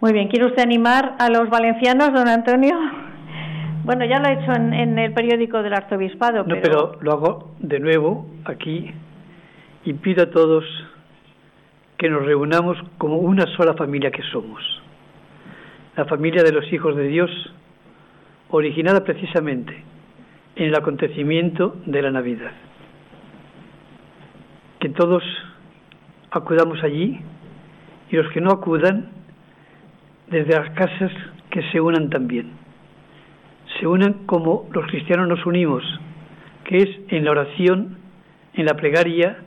[0.00, 2.76] Muy bien, ¿quiere usted animar a los valencianos, don Antonio?
[3.84, 6.44] Bueno, ya lo he hecho en, en el periódico del arzobispado.
[6.44, 8.92] No, pero lo hago de nuevo aquí
[9.84, 10.64] y pido a todos
[11.98, 14.62] que nos reunamos como una sola familia que somos.
[15.96, 17.30] La familia de los hijos de Dios,
[18.50, 19.74] originada precisamente
[20.56, 22.52] en el acontecimiento de la Navidad.
[24.80, 25.22] Que todos
[26.30, 27.20] acudamos allí
[28.10, 29.10] y los que no acudan,
[30.34, 31.12] desde las casas,
[31.50, 32.50] que se unan también.
[33.78, 35.84] Se unan como los cristianos nos unimos,
[36.64, 37.98] que es en la oración,
[38.54, 39.38] en la plegaria,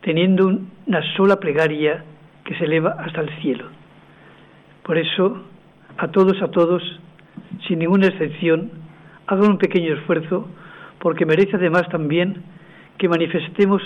[0.00, 0.46] teniendo
[0.86, 2.04] una sola plegaria
[2.44, 3.66] que se eleva hasta el cielo.
[4.82, 5.42] Por eso,
[5.98, 6.82] a todos, a todos,
[7.68, 8.70] sin ninguna excepción,
[9.26, 10.48] hagan un pequeño esfuerzo,
[10.98, 12.42] porque merece además también
[12.96, 13.82] que manifestemos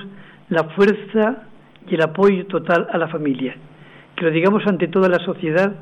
[0.48, 1.42] la fuerza
[1.88, 3.56] y el apoyo total a la familia,
[4.14, 5.74] que lo digamos ante toda la sociedad,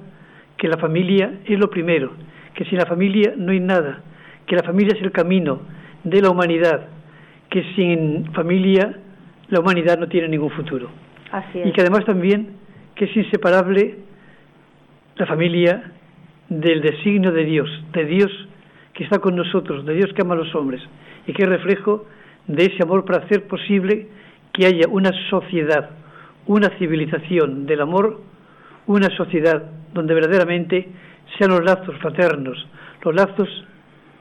[0.56, 2.12] que la familia es lo primero,
[2.54, 4.00] que sin la familia no hay nada,
[4.46, 5.60] que la familia es el camino
[6.04, 6.86] de la humanidad,
[7.50, 8.96] que sin familia
[9.48, 10.88] la humanidad no tiene ningún futuro.
[11.32, 12.56] Así Y que además también
[12.94, 13.98] que es inseparable
[15.16, 15.92] la familia
[16.48, 18.30] del designio de Dios, de Dios
[18.92, 20.80] que está con nosotros, de Dios que ama a los hombres
[21.26, 22.06] y que es reflejo
[22.46, 24.08] de ese amor para hacer posible
[24.52, 25.90] que haya una sociedad,
[26.46, 28.20] una civilización del amor,
[28.86, 29.64] una sociedad
[29.94, 30.88] donde verdaderamente
[31.38, 32.66] sean los lazos fraternos,
[33.02, 33.48] los lazos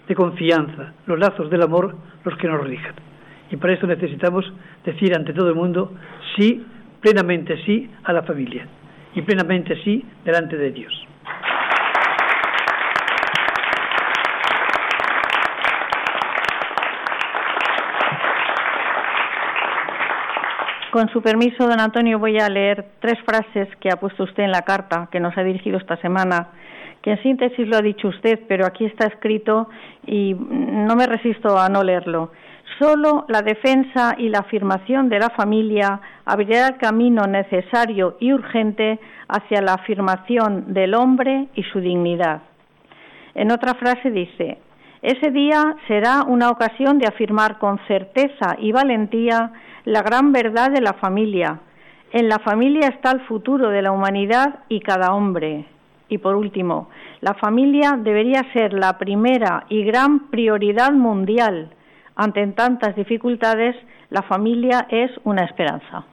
[0.07, 2.93] de confianza, los lazos del amor los que nos rijan.
[3.51, 4.51] Y para eso necesitamos
[4.85, 5.93] decir ante todo el mundo
[6.35, 6.65] sí,
[7.01, 8.67] plenamente sí a la familia
[9.13, 11.07] y plenamente sí delante de Dios.
[20.93, 24.51] Con su permiso, don Antonio, voy a leer tres frases que ha puesto usted en
[24.51, 26.49] la carta que nos ha dirigido esta semana,
[27.01, 29.69] que en síntesis lo ha dicho usted, pero aquí está escrito
[30.05, 32.31] y no me resisto a no leerlo.
[32.77, 38.99] Solo la defensa y la afirmación de la familia abrirá el camino necesario y urgente
[39.27, 42.43] hacia la afirmación del hombre y su dignidad.
[43.33, 44.59] En otra frase dice,
[45.03, 49.51] ese día será una ocasión de afirmar con certeza y valentía
[49.83, 51.59] la gran verdad de la familia.
[52.13, 55.65] En la familia está el futuro de la humanidad y cada hombre.
[56.07, 56.89] Y por último,
[57.19, 61.71] la familia debería ser la primera y gran prioridad mundial.
[62.15, 63.75] Ante tantas dificultades,
[64.09, 66.05] la familia es una esperanza.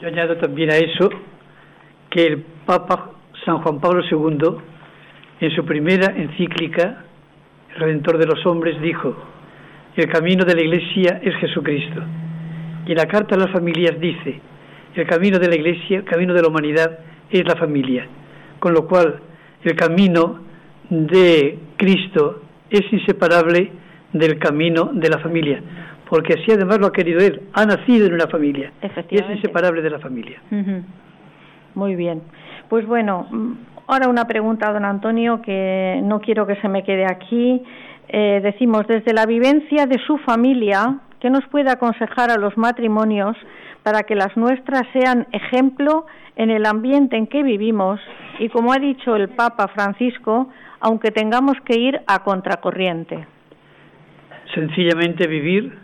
[0.00, 1.10] Yo añado también a eso
[2.10, 3.10] que el Papa
[3.44, 4.56] San Juan Pablo II,
[5.40, 7.06] en su primera encíclica,
[7.74, 9.16] el Redentor de los Hombres, dijo,
[9.96, 12.00] el camino de la Iglesia es Jesucristo.
[12.86, 14.40] Y en la carta a las familias dice,
[14.94, 16.98] el camino de la Iglesia, el camino de la humanidad
[17.30, 18.06] es la familia.
[18.58, 19.20] Con lo cual,
[19.62, 20.40] el camino
[20.88, 23.72] de Cristo es inseparable
[24.12, 25.62] del camino de la familia,
[26.08, 28.72] porque así además lo ha querido Él, ha nacido en una familia
[29.08, 30.40] y es inseparable de la familia.
[31.74, 32.22] Muy bien.
[32.68, 33.28] Pues bueno,
[33.90, 37.62] ahora una pregunta, don Antonio, que no quiero que se me quede aquí.
[38.08, 43.36] Eh, decimos, desde la vivencia de su familia, ¿qué nos puede aconsejar a los matrimonios
[43.82, 48.00] para que las nuestras sean ejemplo en el ambiente en que vivimos
[48.38, 50.48] y, como ha dicho el Papa Francisco,
[50.80, 53.26] aunque tengamos que ir a contracorriente?
[54.54, 55.76] Sencillamente vivir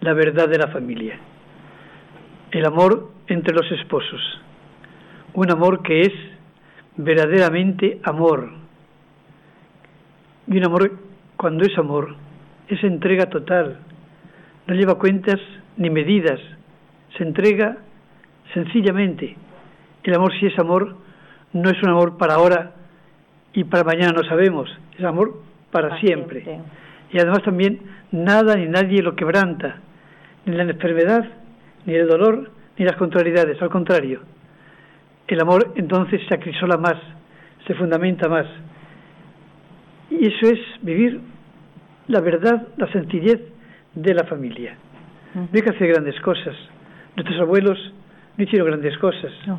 [0.00, 1.18] la verdad de la familia,
[2.52, 4.20] el amor entre los esposos,
[5.34, 6.12] un amor que es
[6.96, 8.64] verdaderamente amor,
[10.46, 10.92] y un amor,
[11.36, 12.14] cuando es amor,
[12.68, 13.78] es entrega total,
[14.66, 15.40] no lleva cuentas
[15.76, 16.38] ni medidas,
[17.16, 17.78] se entrega
[18.52, 19.36] sencillamente.
[20.02, 20.96] El amor, si es amor,
[21.52, 22.72] no es un amor para ahora
[23.54, 24.68] y para mañana no sabemos,
[24.98, 25.40] es amor
[25.70, 26.60] para siempre.
[27.10, 27.80] Y además también
[28.12, 29.76] nada ni nadie lo quebranta,
[30.44, 31.24] ni la enfermedad,
[31.86, 34.20] ni el dolor, ni las contrariedades, al contrario.
[35.26, 36.96] El amor entonces se acrisola más,
[37.66, 38.46] se fundamenta más.
[40.10, 41.20] Y eso es vivir
[42.08, 43.40] la verdad, la sencillez
[43.94, 44.76] de la familia.
[45.34, 46.54] No hay que hacer grandes cosas.
[47.16, 47.78] Nuestros abuelos
[48.36, 49.32] no hicieron grandes cosas.
[49.46, 49.58] No.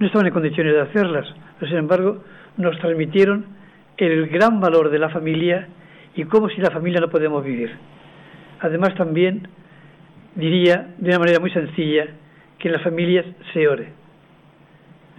[0.00, 1.26] estaban en condiciones de hacerlas.
[1.58, 2.24] pero sin embargo
[2.56, 3.46] nos transmitieron
[3.96, 5.68] el gran valor de la familia
[6.14, 7.72] y cómo sin la familia no podemos vivir.
[8.60, 9.48] Además también
[10.34, 12.06] diría de una manera muy sencilla
[12.58, 13.88] que en las familias se ore,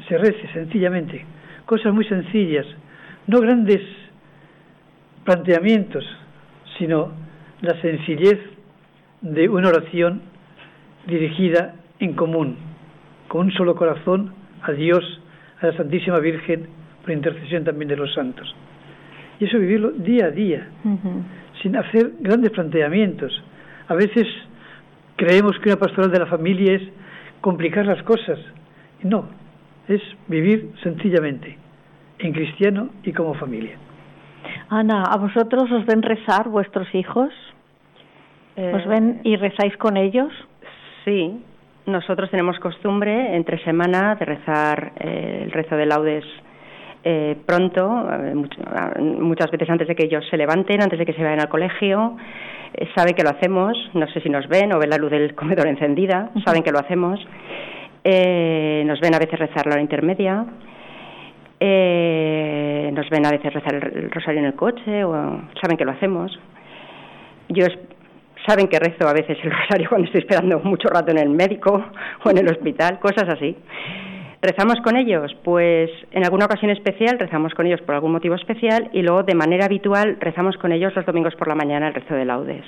[0.08, 1.26] se rece sencillamente,
[1.66, 2.66] cosas muy sencillas,
[3.28, 3.82] no grandes
[5.24, 6.06] planteamientos,
[6.78, 7.12] sino
[7.62, 8.39] la sencillez
[9.22, 10.22] de una oración
[11.08, 12.58] dirigida en común,
[13.28, 15.04] con un solo corazón a Dios,
[15.62, 16.68] a la Santísima Virgen,
[17.02, 18.56] por intercesión también de los santos.
[19.39, 20.68] Y eso vivirlo día a día,
[21.62, 23.43] sin hacer grandes planteamientos.
[23.88, 24.28] A veces
[25.16, 26.84] creemos que una pastoral de la familia es
[27.41, 28.39] complicar las cosas.
[29.04, 29.28] No,
[29.88, 31.58] es vivir sencillamente,
[32.20, 33.78] en cristiano y como familia.
[34.70, 37.30] Ana, ¿a vosotros os ven rezar vuestros hijos?
[38.58, 40.32] ¿Os Eh, ven y rezáis con ellos?
[41.04, 41.44] Sí,
[41.86, 46.26] nosotros tenemos costumbre entre semana de rezar eh, el rezo de laudes
[47.04, 48.34] eh, pronto, eh,
[48.66, 51.50] ah, muchas veces antes de que ellos se levanten, antes de que se vayan al
[51.50, 52.18] colegio.
[52.74, 55.36] Eh, saben que lo hacemos, no sé si nos ven o ven la luz del
[55.36, 57.20] comedor encendida, saben que lo hacemos.
[58.08, 60.45] Eh, nos ven a veces rezar la hora intermedia.
[61.60, 65.91] Eh, nos ven a veces rezar el, rosario en el coche o saben que lo
[65.91, 66.32] hacemos.
[67.49, 67.66] Yo
[68.45, 71.84] saben que rezo a veces el rosario cuando estoy esperando mucho rato en el médico
[72.24, 73.56] o en el hospital, cosas así.
[74.39, 75.36] ¿Rezamos con ellos?
[75.43, 79.34] Pues en alguna ocasión especial rezamos con ellos por algún motivo especial y luego de
[79.34, 82.66] manera habitual rezamos con ellos los domingos por la mañana el rezo de laudes.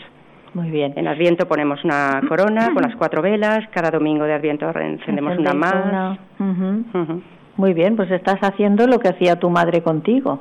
[0.57, 0.93] Muy bien.
[0.95, 5.53] En Adviento ponemos una corona con las cuatro velas, cada domingo de Adviento encendemos una
[5.53, 5.75] más.
[5.85, 6.17] una.
[6.39, 6.99] Ujú.
[6.99, 7.21] Ujú.
[7.57, 10.39] Muy bien, pues estás haciendo lo que hacía tu madre contigo.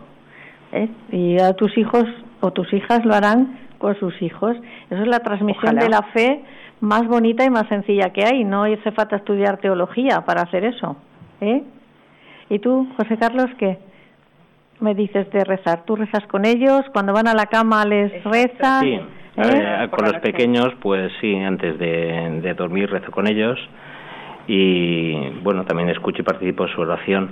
[0.72, 0.88] ¿eh?
[1.12, 2.04] Y a tus hijos
[2.40, 4.56] o tus hijas lo harán con sus hijos.
[4.88, 5.82] Eso es la transmisión Ojalá.
[5.82, 6.40] de la fe
[6.80, 8.42] más bonita y más sencilla que hay.
[8.42, 10.96] No hace falta estudiar teología para hacer eso.
[11.42, 11.62] ¿eh?
[12.48, 13.78] ¿Y tú, José Carlos, qué?
[14.80, 15.84] Me dices de rezar.
[15.86, 16.82] ¿Tú rezas con ellos?
[16.92, 18.80] Cuando van a la cama les rezas.
[18.82, 19.02] Sí, ¿eh?
[19.36, 23.58] eh, con los pequeños, pues sí, antes de, de dormir rezo con ellos
[24.46, 27.30] y bueno, también escucho y participo en su oración.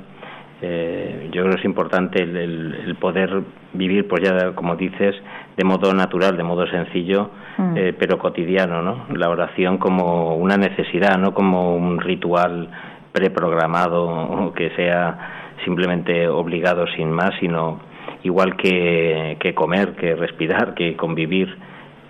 [0.63, 3.43] Eh, yo creo que es importante el, el- el poder
[3.75, 5.15] vivir, pues ya como dices,
[5.57, 7.77] de modo natural, de modo sencillo, Mm.
[7.77, 9.05] eh, pero cotidiano, ¿no?
[9.15, 12.69] La oración como una necesidad, no como un ritual
[13.13, 17.81] preprogramado o que sea simplemente obligado sin más, sino
[18.23, 21.57] igual que, que comer, que respirar, que convivir,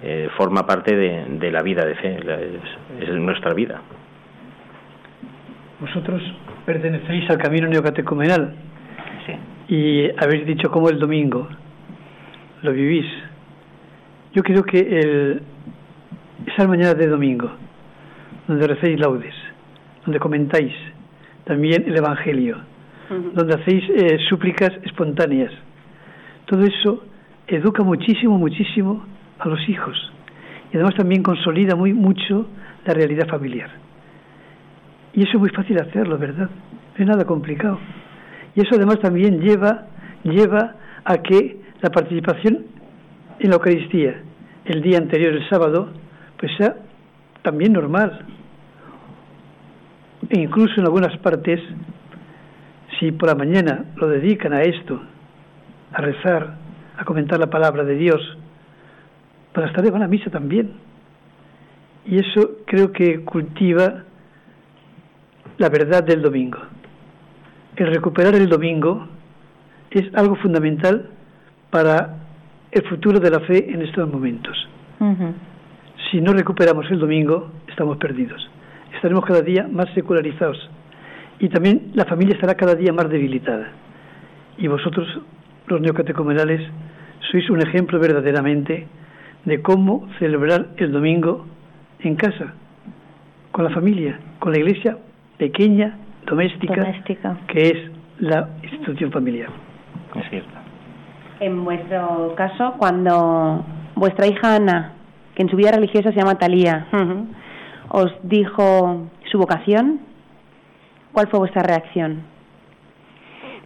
[0.02, 3.80] eh, forma parte de, de la vida de fe, es, es nuestra vida.
[5.80, 6.22] Vosotros
[6.64, 8.54] pertenecéis al camino neocatecumenal
[9.68, 11.48] y habéis dicho cómo el domingo
[12.62, 13.06] lo vivís.
[14.32, 15.42] Yo creo que el,
[16.46, 17.50] esas mañanas de domingo,
[18.46, 19.34] donde recéis laudes,
[20.04, 20.72] donde comentáis
[21.44, 22.58] también el Evangelio,
[23.08, 25.52] donde hacéis eh, súplicas espontáneas,
[26.46, 27.04] todo eso
[27.46, 29.04] educa muchísimo, muchísimo
[29.38, 30.12] a los hijos
[30.72, 32.48] y además también consolida muy mucho
[32.84, 33.70] la realidad familiar.
[35.12, 36.50] Y eso es muy fácil hacerlo, ¿verdad?
[36.96, 37.78] No es nada complicado.
[38.56, 39.86] Y eso además también lleva,
[40.24, 40.74] lleva
[41.04, 42.66] a que la participación
[43.38, 44.16] en la Eucaristía
[44.64, 45.90] el día anterior, el sábado,
[46.38, 46.76] pues sea
[47.42, 48.26] también normal.
[50.30, 51.60] E incluso en algunas partes,
[53.04, 54.98] si por la mañana lo dedican a esto,
[55.92, 56.54] a rezar,
[56.96, 58.20] a comentar la palabra de Dios,
[59.52, 60.72] por las tardes van a misa también.
[62.06, 64.04] Y eso creo que cultiva
[65.58, 66.58] la verdad del domingo.
[67.76, 69.06] El recuperar el domingo
[69.90, 71.10] es algo fundamental
[71.70, 72.16] para
[72.72, 74.56] el futuro de la fe en estos momentos.
[76.10, 78.48] Si no recuperamos el domingo, estamos perdidos.
[78.94, 80.70] Estaremos cada día más secularizados
[81.38, 83.68] y también la familia estará cada día más debilitada.
[84.58, 85.06] Y vosotros,
[85.66, 86.60] los neocatecumenales,
[87.30, 88.86] sois un ejemplo verdaderamente
[89.44, 91.46] de cómo celebrar el domingo
[92.00, 92.54] en casa,
[93.50, 94.98] con la familia, con la iglesia
[95.38, 97.38] pequeña, doméstica, Doméstica.
[97.48, 99.48] que es la institución familiar.
[100.14, 100.50] Es cierto.
[101.40, 103.64] En vuestro caso, cuando
[103.96, 104.92] vuestra hija Ana,
[105.34, 106.86] que en su vida religiosa se llama Talía,
[107.88, 110.00] os dijo su vocación,
[111.14, 112.22] ¿cuál fue vuestra reacción?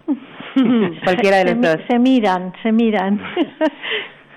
[1.04, 1.78] Cualquiera de los dos.
[1.88, 3.20] se miran, se miran.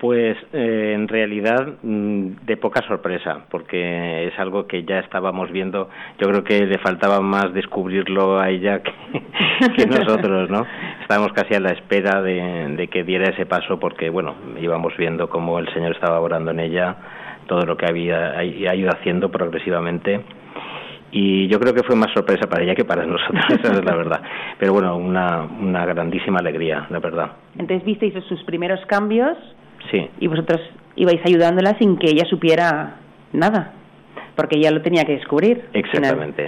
[0.00, 5.88] Pues eh, en realidad mm, de poca sorpresa, porque es algo que ya estábamos viendo.
[6.18, 8.90] Yo creo que le faltaba más descubrirlo a ella que,
[9.76, 10.66] que nosotros, ¿no?
[11.02, 15.28] Estábamos casi a la espera de, de que diera ese paso, porque bueno, íbamos viendo
[15.28, 16.96] cómo el Señor estaba orando en ella,
[17.46, 20.20] todo lo que había ha ido haciendo progresivamente.
[21.12, 23.94] Y yo creo que fue más sorpresa para ella que para nosotros, esa es la
[23.94, 24.22] verdad.
[24.58, 27.32] Pero bueno, una, una grandísima alegría, la verdad.
[27.58, 29.36] Entonces visteis sus primeros cambios
[29.90, 30.60] Sí, y vosotros
[30.96, 32.94] ibais ayudándola sin que ella supiera
[33.32, 33.72] nada,
[34.36, 35.64] porque ella lo tenía que descubrir.
[35.72, 36.46] exactamente.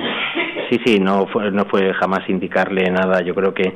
[0.71, 3.21] Sí, sí, no fue, no fue jamás indicarle nada.
[3.23, 3.75] Yo creo que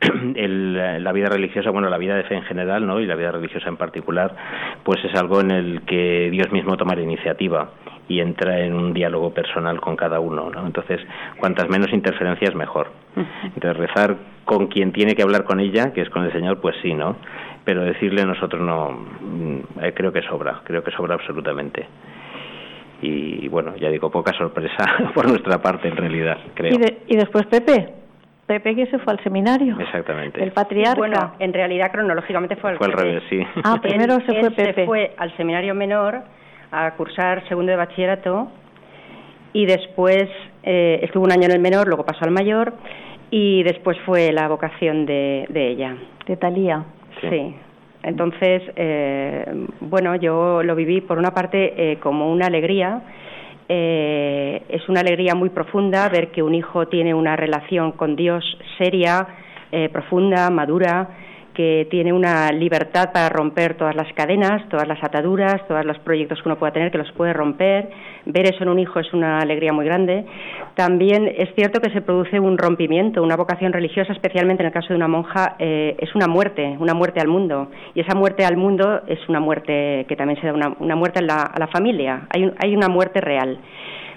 [0.36, 3.00] el- la vida religiosa, bueno, la vida de fe en general, ¿no?
[3.00, 4.34] Y la vida religiosa en particular,
[4.84, 7.70] pues es algo en el que Dios mismo toma la iniciativa
[8.10, 10.66] y entra en un diálogo personal con cada uno, ¿no?
[10.66, 11.00] Entonces,
[11.38, 12.88] cuantas menos interferencias, mejor.
[13.54, 16.74] Entonces, rezar con quien tiene que hablar con ella, que es con el Señor, pues
[16.82, 17.16] sí, ¿no?
[17.64, 21.86] Pero decirle a nosotros no, mm, eh, creo que sobra, creo que sobra absolutamente.
[23.02, 24.84] Y bueno, ya digo, poca sorpresa
[25.14, 26.74] por nuestra parte en realidad, creo.
[26.74, 27.94] Y, de- y después Pepe.
[28.46, 29.78] Pepe que se fue al seminario.
[29.78, 30.42] Exactamente.
[30.42, 30.98] El patriarca.
[30.98, 33.40] Bueno, en realidad cronológicamente fue al Fue al revés, sí.
[33.62, 34.86] Ah, primero Él- se fue él Pepe.
[34.86, 36.22] fue al seminario menor
[36.70, 38.48] a cursar segundo de bachillerato
[39.52, 40.28] y después
[40.62, 42.72] eh, estuvo un año en el menor, luego pasó al mayor
[43.30, 45.96] y después fue la vocación de, de ella.
[46.26, 46.84] De Talía.
[47.20, 47.54] Sí.
[48.02, 53.02] Entonces, eh, bueno, yo lo viví por una parte eh, como una alegría.
[53.68, 58.44] Eh, es una alegría muy profunda ver que un hijo tiene una relación con Dios
[58.78, 59.28] seria,
[59.70, 61.08] eh, profunda, madura,
[61.54, 66.40] que tiene una libertad para romper todas las cadenas, todas las ataduras, todos los proyectos
[66.42, 67.90] que uno pueda tener, que los puede romper.
[68.26, 70.24] Ver eso en un hijo es una alegría muy grande.
[70.74, 74.88] También es cierto que se produce un rompimiento, una vocación religiosa, especialmente en el caso
[74.88, 77.68] de una monja, eh, es una muerte, una muerte al mundo.
[77.94, 81.18] Y esa muerte al mundo es una muerte que también se da una, una muerte
[81.20, 82.26] a la, a la familia.
[82.30, 83.58] Hay, hay una muerte real,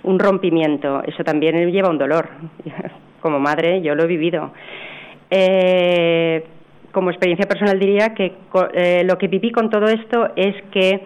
[0.04, 1.04] un rompimiento.
[1.06, 2.30] Eso también lleva un dolor.
[3.22, 4.52] Como madre, yo lo he vivido.
[5.30, 6.44] Eh,
[6.94, 8.34] como experiencia personal diría que
[8.74, 11.02] eh, lo que viví con todo esto es que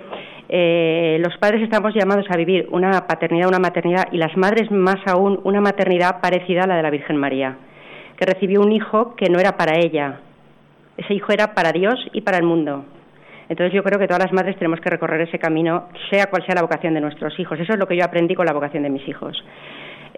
[0.50, 4.98] eh, los padres estamos llamados a vivir una paternidad, una maternidad y las madres más
[5.08, 7.58] aún una maternidad parecida a la de la Virgen María,
[8.18, 10.20] que recibió un hijo que no era para ella,
[10.98, 12.86] ese hijo era para Dios y para el mundo.
[13.50, 16.56] Entonces yo creo que todas las madres tenemos que recorrer ese camino, sea cual sea
[16.56, 17.58] la vocación de nuestros hijos.
[17.58, 19.42] Eso es lo que yo aprendí con la vocación de mis hijos.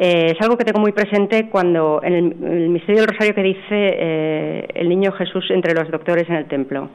[0.02, 3.36] Eh, es algo que tengo muy presente cuando en el, en el misterio del rosario
[3.36, 6.88] que dice eh, el niño Jesús entre los doctores en el templo.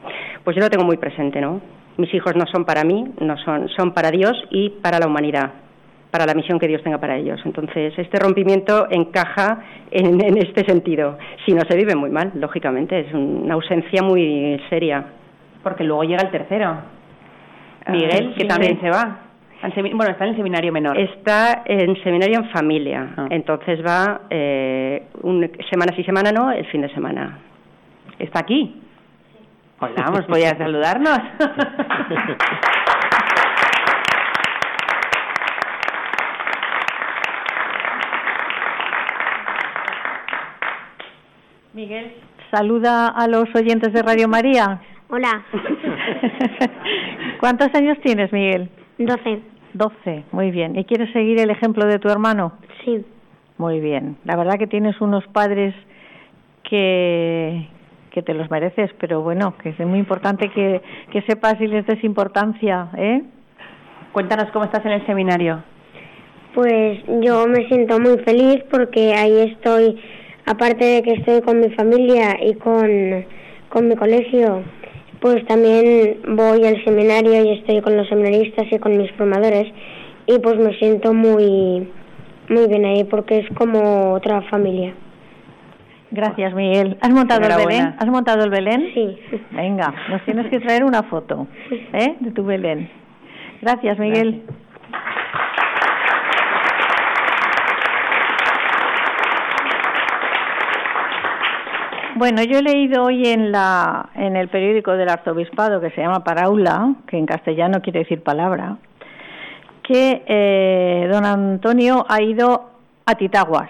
[0.43, 1.61] Pues yo lo tengo muy presente, ¿no?
[1.97, 5.51] Mis hijos no son para mí, no son, son para Dios y para la humanidad,
[6.09, 7.39] para la misión que Dios tenga para ellos.
[7.45, 9.59] Entonces, este rompimiento encaja
[9.91, 11.19] en, en este sentido.
[11.45, 15.05] Si no se vive muy mal, lógicamente, es una ausencia muy seria.
[15.61, 16.75] Porque luego llega el tercero,
[17.89, 18.47] Miguel, Ah, que sí.
[18.47, 19.19] también se va.
[19.75, 20.97] Bueno, está en el seminario menor.
[20.97, 23.27] Está en seminario en familia, Ah.
[23.29, 27.39] entonces va eh, un, semana sí, semana no, el fin de semana.
[28.19, 28.81] ¿Está aquí?
[29.79, 31.19] Hola, vamos, voy a saludarnos.
[41.73, 42.13] Miguel,
[42.51, 44.79] saluda a los oyentes de Radio María.
[45.09, 45.43] Hola,
[47.39, 48.69] ¿Cuántos años tienes, Miguel?
[48.97, 49.41] 12.
[49.75, 50.75] 12, muy bien.
[50.77, 52.53] ¿Y quieres seguir el ejemplo de tu hermano?
[52.83, 53.03] Sí,
[53.57, 54.17] Muy bien.
[54.25, 55.73] La verdad que tienes unos padres
[56.63, 57.67] que,
[58.11, 61.85] que te los mereces, pero bueno, que es muy importante que, que sepas y les
[61.85, 63.21] des importancia, ¿eh?
[64.13, 65.61] Cuéntanos cómo estás en el seminario.
[66.53, 69.99] pues yo me siento muy feliz porque ahí estoy,
[70.45, 73.25] aparte de que estoy con mi familia y con,
[73.67, 74.63] con mi colegio,
[75.21, 79.71] pues también voy al seminario y estoy con los seminaristas y con mis formadores
[80.27, 81.87] y pues me siento muy,
[82.49, 84.93] muy bien ahí porque es como otra familia.
[86.11, 86.97] Gracias, Miguel.
[87.01, 87.65] ¿Has montado el.
[87.65, 87.95] Belén?
[87.97, 88.89] ¿Has montado el Belén?
[88.93, 89.17] Sí.
[89.51, 92.15] Venga, nos tienes que traer una foto, ¿eh?
[92.19, 92.89] De tu Belén.
[93.61, 94.43] Gracias, Miguel.
[102.17, 106.23] Bueno, yo he leído hoy en la en el periódico del arzobispado que se llama
[106.23, 108.77] Paraula, que en castellano quiere decir palabra,
[109.83, 112.69] que eh, don Antonio ha ido
[113.05, 113.69] a Titaguas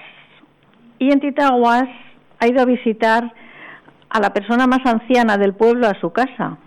[0.99, 1.89] y en Titaguas
[2.39, 3.33] ha ido a visitar
[4.09, 6.59] a la persona más anciana del pueblo a su casa.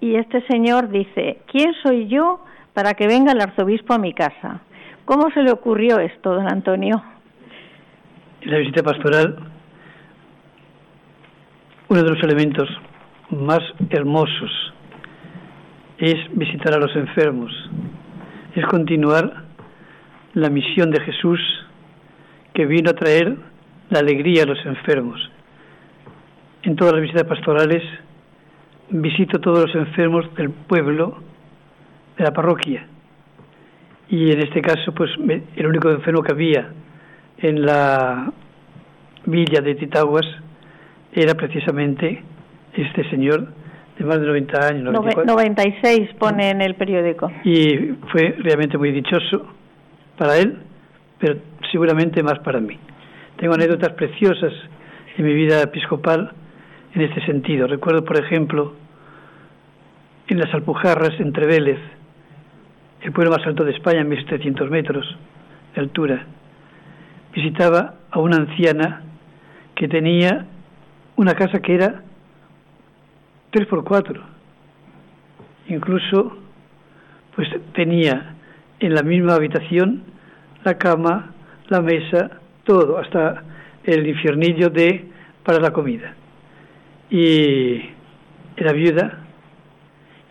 [0.00, 2.44] Y este señor dice, ¿quién soy yo
[2.74, 4.60] para que venga el arzobispo a mi casa?
[5.06, 7.02] ¿Cómo se le ocurrió esto, don Antonio?
[8.42, 9.53] La visita pastoral,
[11.88, 12.68] uno de los elementos
[13.30, 13.60] más
[13.90, 14.50] hermosos
[15.98, 17.52] es visitar a los enfermos,
[18.54, 19.44] es continuar
[20.34, 21.40] la misión de Jesús
[22.52, 23.36] que vino a traer
[23.90, 25.30] la alegría a los enfermos.
[26.62, 27.82] En todas las visitas pastorales
[28.90, 31.18] visito todos los enfermos del pueblo,
[32.16, 32.86] de la parroquia.
[34.08, 35.10] Y en este caso, pues
[35.56, 36.70] el único enfermo que había
[37.38, 38.32] en la
[39.26, 40.26] villa de Titaguas
[41.14, 42.22] era precisamente
[42.74, 43.48] este señor
[43.98, 44.92] de más de 90 años.
[44.92, 47.30] 94, 96 pone en el periódico.
[47.44, 49.46] Y fue realmente muy dichoso
[50.18, 50.58] para él,
[51.18, 51.36] pero
[51.70, 52.78] seguramente más para mí.
[53.36, 54.52] Tengo anécdotas preciosas
[55.16, 56.32] en mi vida episcopal
[56.94, 57.66] en este sentido.
[57.66, 58.74] Recuerdo, por ejemplo,
[60.28, 61.78] en las Alpujarras, entre Vélez,
[63.02, 65.06] el pueblo más alto de España, en 1700 metros
[65.74, 66.24] de altura,
[67.34, 69.02] visitaba a una anciana
[69.74, 70.46] que tenía
[71.16, 72.02] una casa que era
[73.50, 74.22] tres por cuatro.
[75.68, 76.36] Incluso,
[77.34, 78.34] pues tenía
[78.80, 80.02] en la misma habitación
[80.64, 81.32] la cama,
[81.68, 82.30] la mesa,
[82.64, 83.42] todo, hasta
[83.84, 85.06] el infiernillo de
[85.44, 86.14] para la comida.
[87.10, 87.90] Y
[88.56, 89.18] era viuda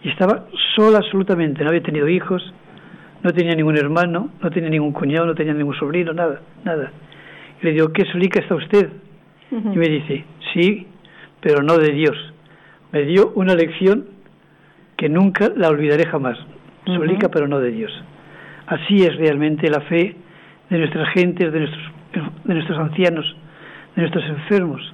[0.03, 2.53] y estaba sola absolutamente, no había tenido hijos,
[3.21, 6.91] no tenía ningún hermano, no tenía ningún cuñado, no tenía ningún sobrino, nada, nada.
[7.61, 8.89] Y le digo, ¿qué solica está usted?
[9.51, 10.87] Y me dice, sí,
[11.41, 12.15] pero no de Dios.
[12.91, 14.05] Me dio una lección
[14.97, 16.37] que nunca la olvidaré jamás.
[16.85, 17.91] Solica, pero no de Dios.
[18.67, 20.15] Así es realmente la fe
[20.69, 21.83] de nuestras gentes, de nuestros,
[22.43, 23.35] de nuestros ancianos,
[23.95, 24.93] de nuestros enfermos.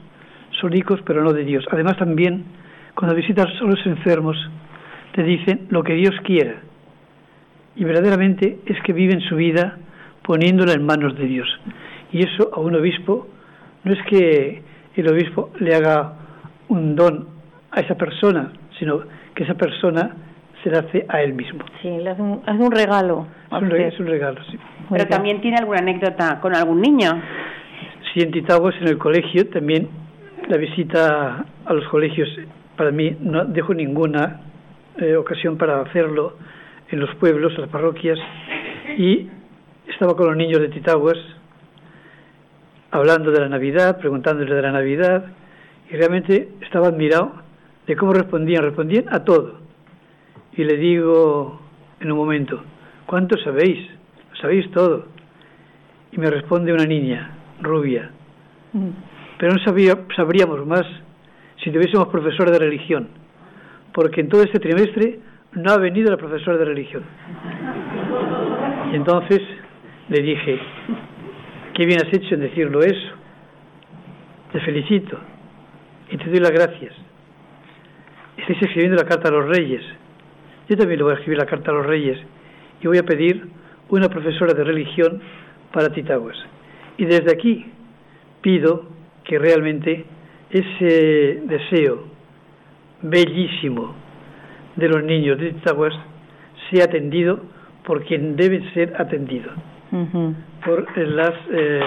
[0.59, 1.65] Solicos, pero no de Dios.
[1.71, 2.45] Además también,
[2.95, 4.37] cuando visitas a los enfermos,
[5.13, 6.55] te dicen lo que Dios quiera.
[7.75, 9.77] Y verdaderamente es que viven su vida
[10.23, 11.47] poniéndola en manos de Dios.
[12.11, 13.27] Y eso a un obispo
[13.83, 14.61] no es que
[14.95, 16.13] el obispo le haga
[16.69, 17.27] un don
[17.71, 19.01] a esa persona, sino
[19.35, 20.15] que esa persona
[20.63, 21.63] se la hace a él mismo.
[21.81, 23.27] Sí, le hace un, hace un regalo.
[23.51, 24.57] Es un, re, es un, regalo, sí.
[24.89, 27.11] Pero también tiene alguna anécdota con algún niño.
[28.13, 29.87] Sí, en Titaguas, en el colegio, también
[30.47, 32.27] la visita a los colegios,
[32.75, 34.41] para mí no dejo ninguna
[34.97, 36.37] eh, ocasión para hacerlo
[36.89, 38.17] en los pueblos, en las parroquias,
[38.97, 39.29] y
[39.87, 41.17] estaba con los niños de Titaguas
[42.91, 45.25] hablando de la Navidad, preguntándoles de la Navidad,
[45.89, 47.33] y realmente estaba admirado
[47.87, 49.59] de cómo respondían, respondían a todo.
[50.53, 51.59] Y le digo
[51.99, 52.63] en un momento,
[53.05, 53.89] ¿cuánto sabéis?
[54.41, 55.05] Sabéis todo.
[56.11, 57.31] Y me responde una niña,
[57.61, 58.11] rubia,
[59.37, 60.85] pero no sabía, sabríamos más
[61.63, 63.09] si tuviésemos profesor de religión,
[63.93, 65.19] porque en todo este trimestre
[65.53, 67.03] no ha venido la profesora de religión.
[68.91, 69.39] Y entonces
[70.09, 70.59] le dije,
[71.79, 73.09] qué bien has hecho en decirlo eso.
[74.51, 75.17] Te felicito
[76.11, 76.93] y te doy las gracias.
[78.35, 79.81] Estáis escribiendo la carta a los reyes.
[80.67, 82.19] Yo también le voy a escribir la carta a los reyes
[82.81, 83.47] y voy a pedir
[83.87, 85.21] una profesora de religión
[85.71, 86.35] para Titaguas.
[86.97, 87.67] Y desde aquí
[88.41, 88.89] pido
[89.23, 90.03] que realmente
[90.49, 92.07] ese deseo
[93.03, 93.95] bellísimo
[94.75, 95.93] de los niños de Titaguas
[96.71, 97.39] sea atendido
[97.85, 99.49] por quien debe ser atendido.
[99.91, 100.35] Uh -huh.
[100.65, 101.81] Por las eh,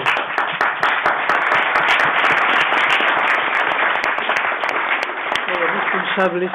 [5.73, 6.51] responsables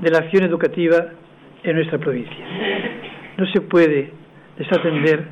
[0.00, 0.96] de la acción educativa
[1.62, 2.44] en nuestra provincia.
[3.36, 4.12] No se puede
[4.56, 5.28] desatender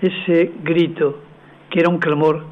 [0.00, 1.22] ese grito
[1.70, 2.44] que era un clamor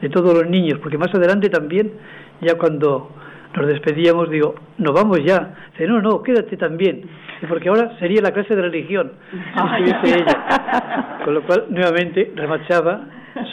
[0.00, 1.92] de todos los niños, porque más adelante también,
[2.40, 3.10] ya cuando
[3.56, 5.54] nos despedíamos, digo, nos vamos ya.
[5.72, 7.02] Dice, no, no, quédate también,
[7.48, 11.20] porque ahora sería la clase de religión, si estuviese ella.
[11.24, 13.06] Con lo cual, nuevamente, remachaba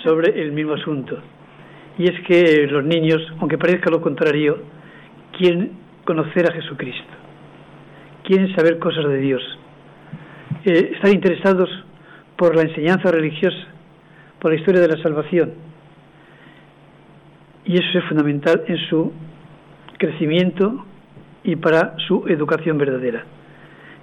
[0.04, 1.20] sobre el mismo asunto.
[1.98, 4.64] Y es que los niños, aunque parezca lo contrario,
[5.38, 5.72] quieren
[6.04, 7.14] conocer a Jesucristo,
[8.24, 9.42] quieren saber cosas de Dios,
[10.66, 11.70] eh, están interesados
[12.36, 13.68] por la enseñanza religiosa,
[14.40, 15.54] por la historia de la salvación.
[17.66, 19.14] Y eso es fundamental en su
[20.02, 20.84] crecimiento
[21.44, 23.24] y para su educación verdadera.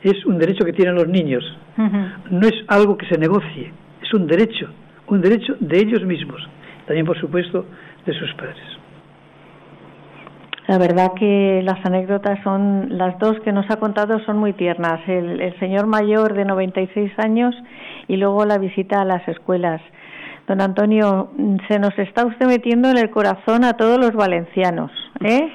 [0.03, 1.43] Es un derecho que tienen los niños,
[1.77, 2.13] uh -huh.
[2.31, 4.69] no es algo que se negocie, es un derecho,
[5.09, 6.41] un derecho de ellos mismos,
[6.87, 7.67] también por supuesto
[8.07, 8.69] de sus padres.
[10.69, 15.01] La verdad que las anécdotas son, las dos que nos ha contado son muy tiernas.
[15.09, 17.55] El, el señor mayor de 96 años
[18.07, 19.81] y luego la visita a las escuelas.
[20.47, 21.31] Don Antonio,
[21.69, 24.91] se nos está usted metiendo en el corazón a todos los valencianos,
[25.25, 25.49] ¿eh?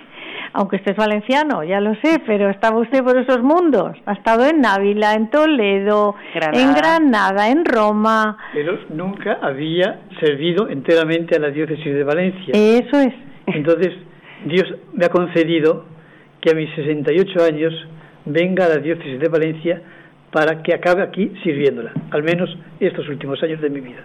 [0.53, 3.97] Aunque usted es valenciano, ya lo sé, pero estaba usted por esos mundos.
[4.05, 6.63] Ha estado en Ávila, en Toledo, Granada.
[6.63, 8.37] en Granada, en Roma.
[8.53, 12.53] Pero nunca había servido enteramente a la diócesis de Valencia.
[12.53, 13.13] Eso es.
[13.47, 13.93] Entonces,
[14.45, 15.85] Dios me ha concedido
[16.39, 17.73] que a mis 68 años
[18.25, 19.81] venga a la diócesis de Valencia
[20.31, 22.49] para que acabe aquí sirviéndola, al menos
[22.79, 24.03] estos últimos años de mi vida.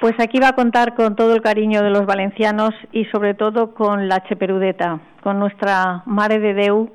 [0.00, 3.74] Pues aquí va a contar con todo el cariño de los valencianos y sobre todo
[3.74, 6.90] con la Cheperudeta, con nuestra Mare de Deu,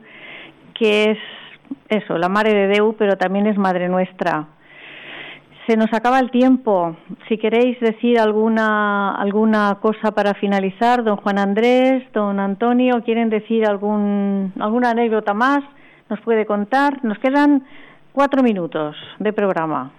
[0.74, 1.18] que es
[1.89, 4.47] eso, la Madre de Deu, pero también es Madre nuestra.
[5.68, 6.95] Se nos acaba el tiempo.
[7.28, 13.66] Si queréis decir alguna alguna cosa para finalizar, don Juan Andrés, don Antonio, quieren decir
[13.66, 15.62] algún alguna anécdota más,
[16.10, 17.04] nos puede contar.
[17.04, 17.64] Nos quedan
[18.14, 19.91] cuatro minutos de programa.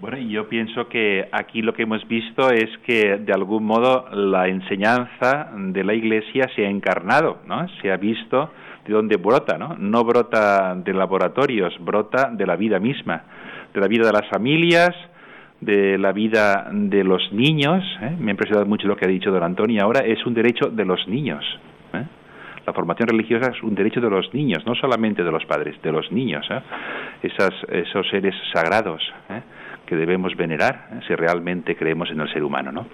[0.00, 4.48] Bueno, yo pienso que aquí lo que hemos visto es que de algún modo la
[4.48, 7.68] enseñanza de la Iglesia se ha encarnado, ¿no?
[7.82, 8.50] Se ha visto
[8.86, 9.76] de dónde brota, ¿no?
[9.78, 13.24] No brota de laboratorios, brota de la vida misma,
[13.74, 14.88] de la vida de las familias,
[15.60, 17.84] de la vida de los niños.
[18.00, 18.16] ¿eh?
[18.18, 20.84] Me ha impresionado mucho lo que ha dicho don Antonio ahora, es un derecho de
[20.86, 21.44] los niños.
[21.92, 22.04] ¿eh?
[22.66, 25.92] La formación religiosa es un derecho de los niños, no solamente de los padres, de
[25.92, 26.46] los niños.
[26.50, 26.60] ¿eh?
[27.22, 29.02] Esas, esos seres sagrados.
[29.90, 31.00] Que debemos venerar ¿eh?
[31.08, 32.86] si realmente creemos en el ser humano, ¿no?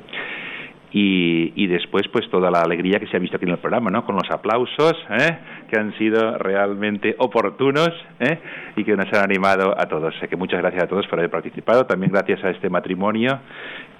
[0.99, 4.07] Y, después pues toda la alegría que se ha visto aquí en el programa, ¿no?
[4.07, 5.37] Con los aplausos ¿eh?
[5.69, 8.39] que han sido realmente oportunos ¿eh?
[8.77, 10.15] y que nos han animado a todos.
[10.17, 11.85] Así que muchas gracias a todos por haber participado.
[11.85, 13.41] También gracias a este matrimonio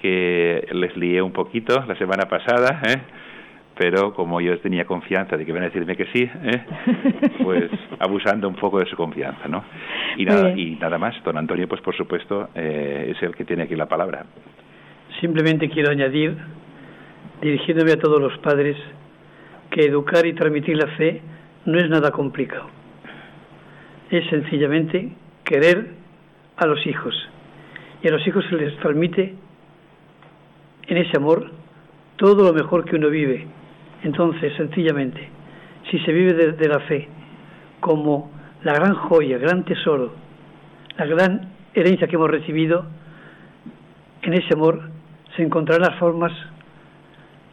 [0.01, 2.81] que les lié un poquito la semana pasada.
[2.87, 3.26] ¿eh?
[3.77, 6.65] Pero como yo tenía confianza de que iban a decirme que sí, ¿eh?
[7.43, 7.69] pues
[7.99, 9.63] abusando un poco de su confianza, ¿no?
[10.17, 13.63] Y nada, y nada más, don Antonio, pues por supuesto, eh, es el que tiene
[13.63, 14.25] aquí la palabra.
[15.21, 16.37] Simplemente quiero añadir,
[17.41, 18.77] dirigiéndome a todos los padres,
[19.69, 21.21] que educar y transmitir la fe
[21.65, 22.69] no es nada complicado.
[24.09, 25.11] Es sencillamente
[25.43, 25.91] querer
[26.55, 27.13] a los hijos.
[28.01, 29.35] Y a los hijos se les transmite
[30.87, 31.51] en ese amor
[32.17, 33.47] todo lo mejor que uno vive,
[34.03, 35.29] entonces, sencillamente,
[35.89, 37.07] si se vive de, la fe
[37.79, 38.31] como
[38.63, 40.13] la gran joya, gran tesoro,
[40.97, 42.85] la gran herencia que hemos recibido,
[44.21, 44.89] en ese amor
[45.35, 46.31] se encontrarán las formas,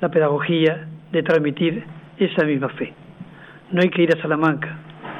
[0.00, 1.84] la pedagogía de transmitir
[2.18, 2.92] esa misma fe.
[3.70, 4.78] No hay que ir a Salamanca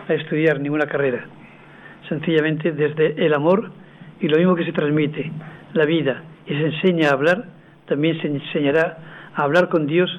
[0.09, 1.25] a estudiar ninguna carrera.
[2.09, 3.71] Sencillamente desde el amor
[4.21, 5.31] y lo mismo que se transmite,
[5.73, 7.45] la vida, y se enseña a hablar,
[7.87, 8.99] también se enseñará
[9.35, 10.11] a hablar con Dios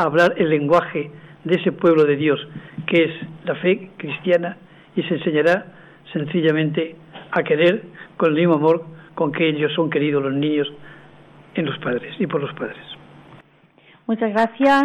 [0.00, 1.10] a hablar el lenguaje
[1.44, 2.40] de ese pueblo de Dios,
[2.86, 3.12] que es
[3.44, 4.56] la fe cristiana,
[4.96, 5.66] y se enseñará
[6.12, 6.96] sencillamente
[7.30, 7.82] a querer
[8.16, 8.84] con el mismo amor
[9.14, 10.68] con que ellos son queridos los niños
[11.54, 12.78] en los padres y por los padres.
[14.06, 14.84] Muchas gracias.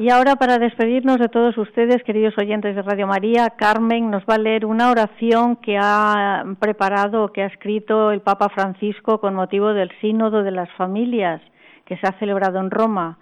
[0.00, 4.36] Y ahora para despedirnos de todos ustedes, queridos oyentes de Radio María, Carmen nos va
[4.36, 9.74] a leer una oración que ha preparado, que ha escrito el Papa Francisco con motivo
[9.74, 11.42] del Sínodo de las Familias
[11.84, 13.18] que se ha celebrado en Roma.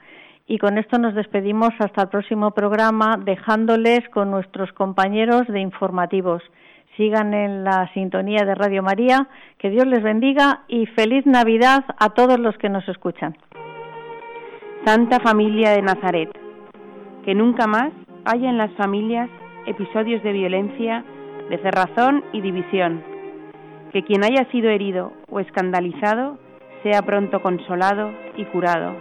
[0.46, 6.44] Y con esto nos despedimos hasta el próximo programa, dejándoles con nuestros compañeros de informativos.
[6.96, 9.26] Sigan en la sintonía de Radio María,
[9.58, 13.36] que Dios les bendiga y feliz Navidad a todos los que nos escuchan.
[14.84, 16.47] Santa Familia de Nazaret
[17.24, 17.92] que nunca más
[18.24, 19.30] haya en las familias
[19.66, 21.04] episodios de violencia,
[21.50, 23.02] de cerrazón y división,
[23.92, 26.38] que quien haya sido herido o escandalizado
[26.82, 28.96] sea pronto consolado y curado.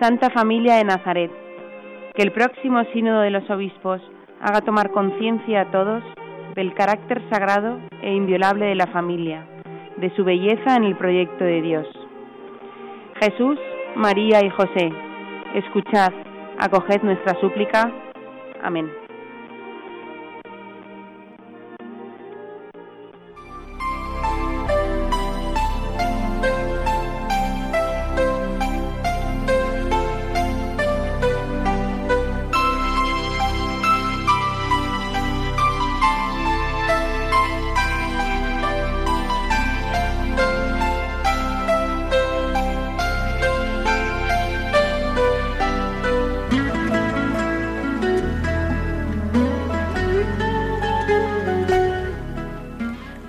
[0.00, 1.30] Santa Familia de Nazaret,
[2.14, 4.00] que el próximo sínodo de los obispos
[4.40, 6.02] haga tomar conciencia a todos
[6.54, 9.46] del carácter sagrado e inviolable de la familia,
[9.96, 11.86] de su belleza en el proyecto de Dios.
[13.20, 13.58] Jesús,
[13.94, 14.92] María y José,
[15.54, 16.12] escuchad
[16.62, 17.90] acoged nuestra súplica.
[18.62, 19.01] Amén.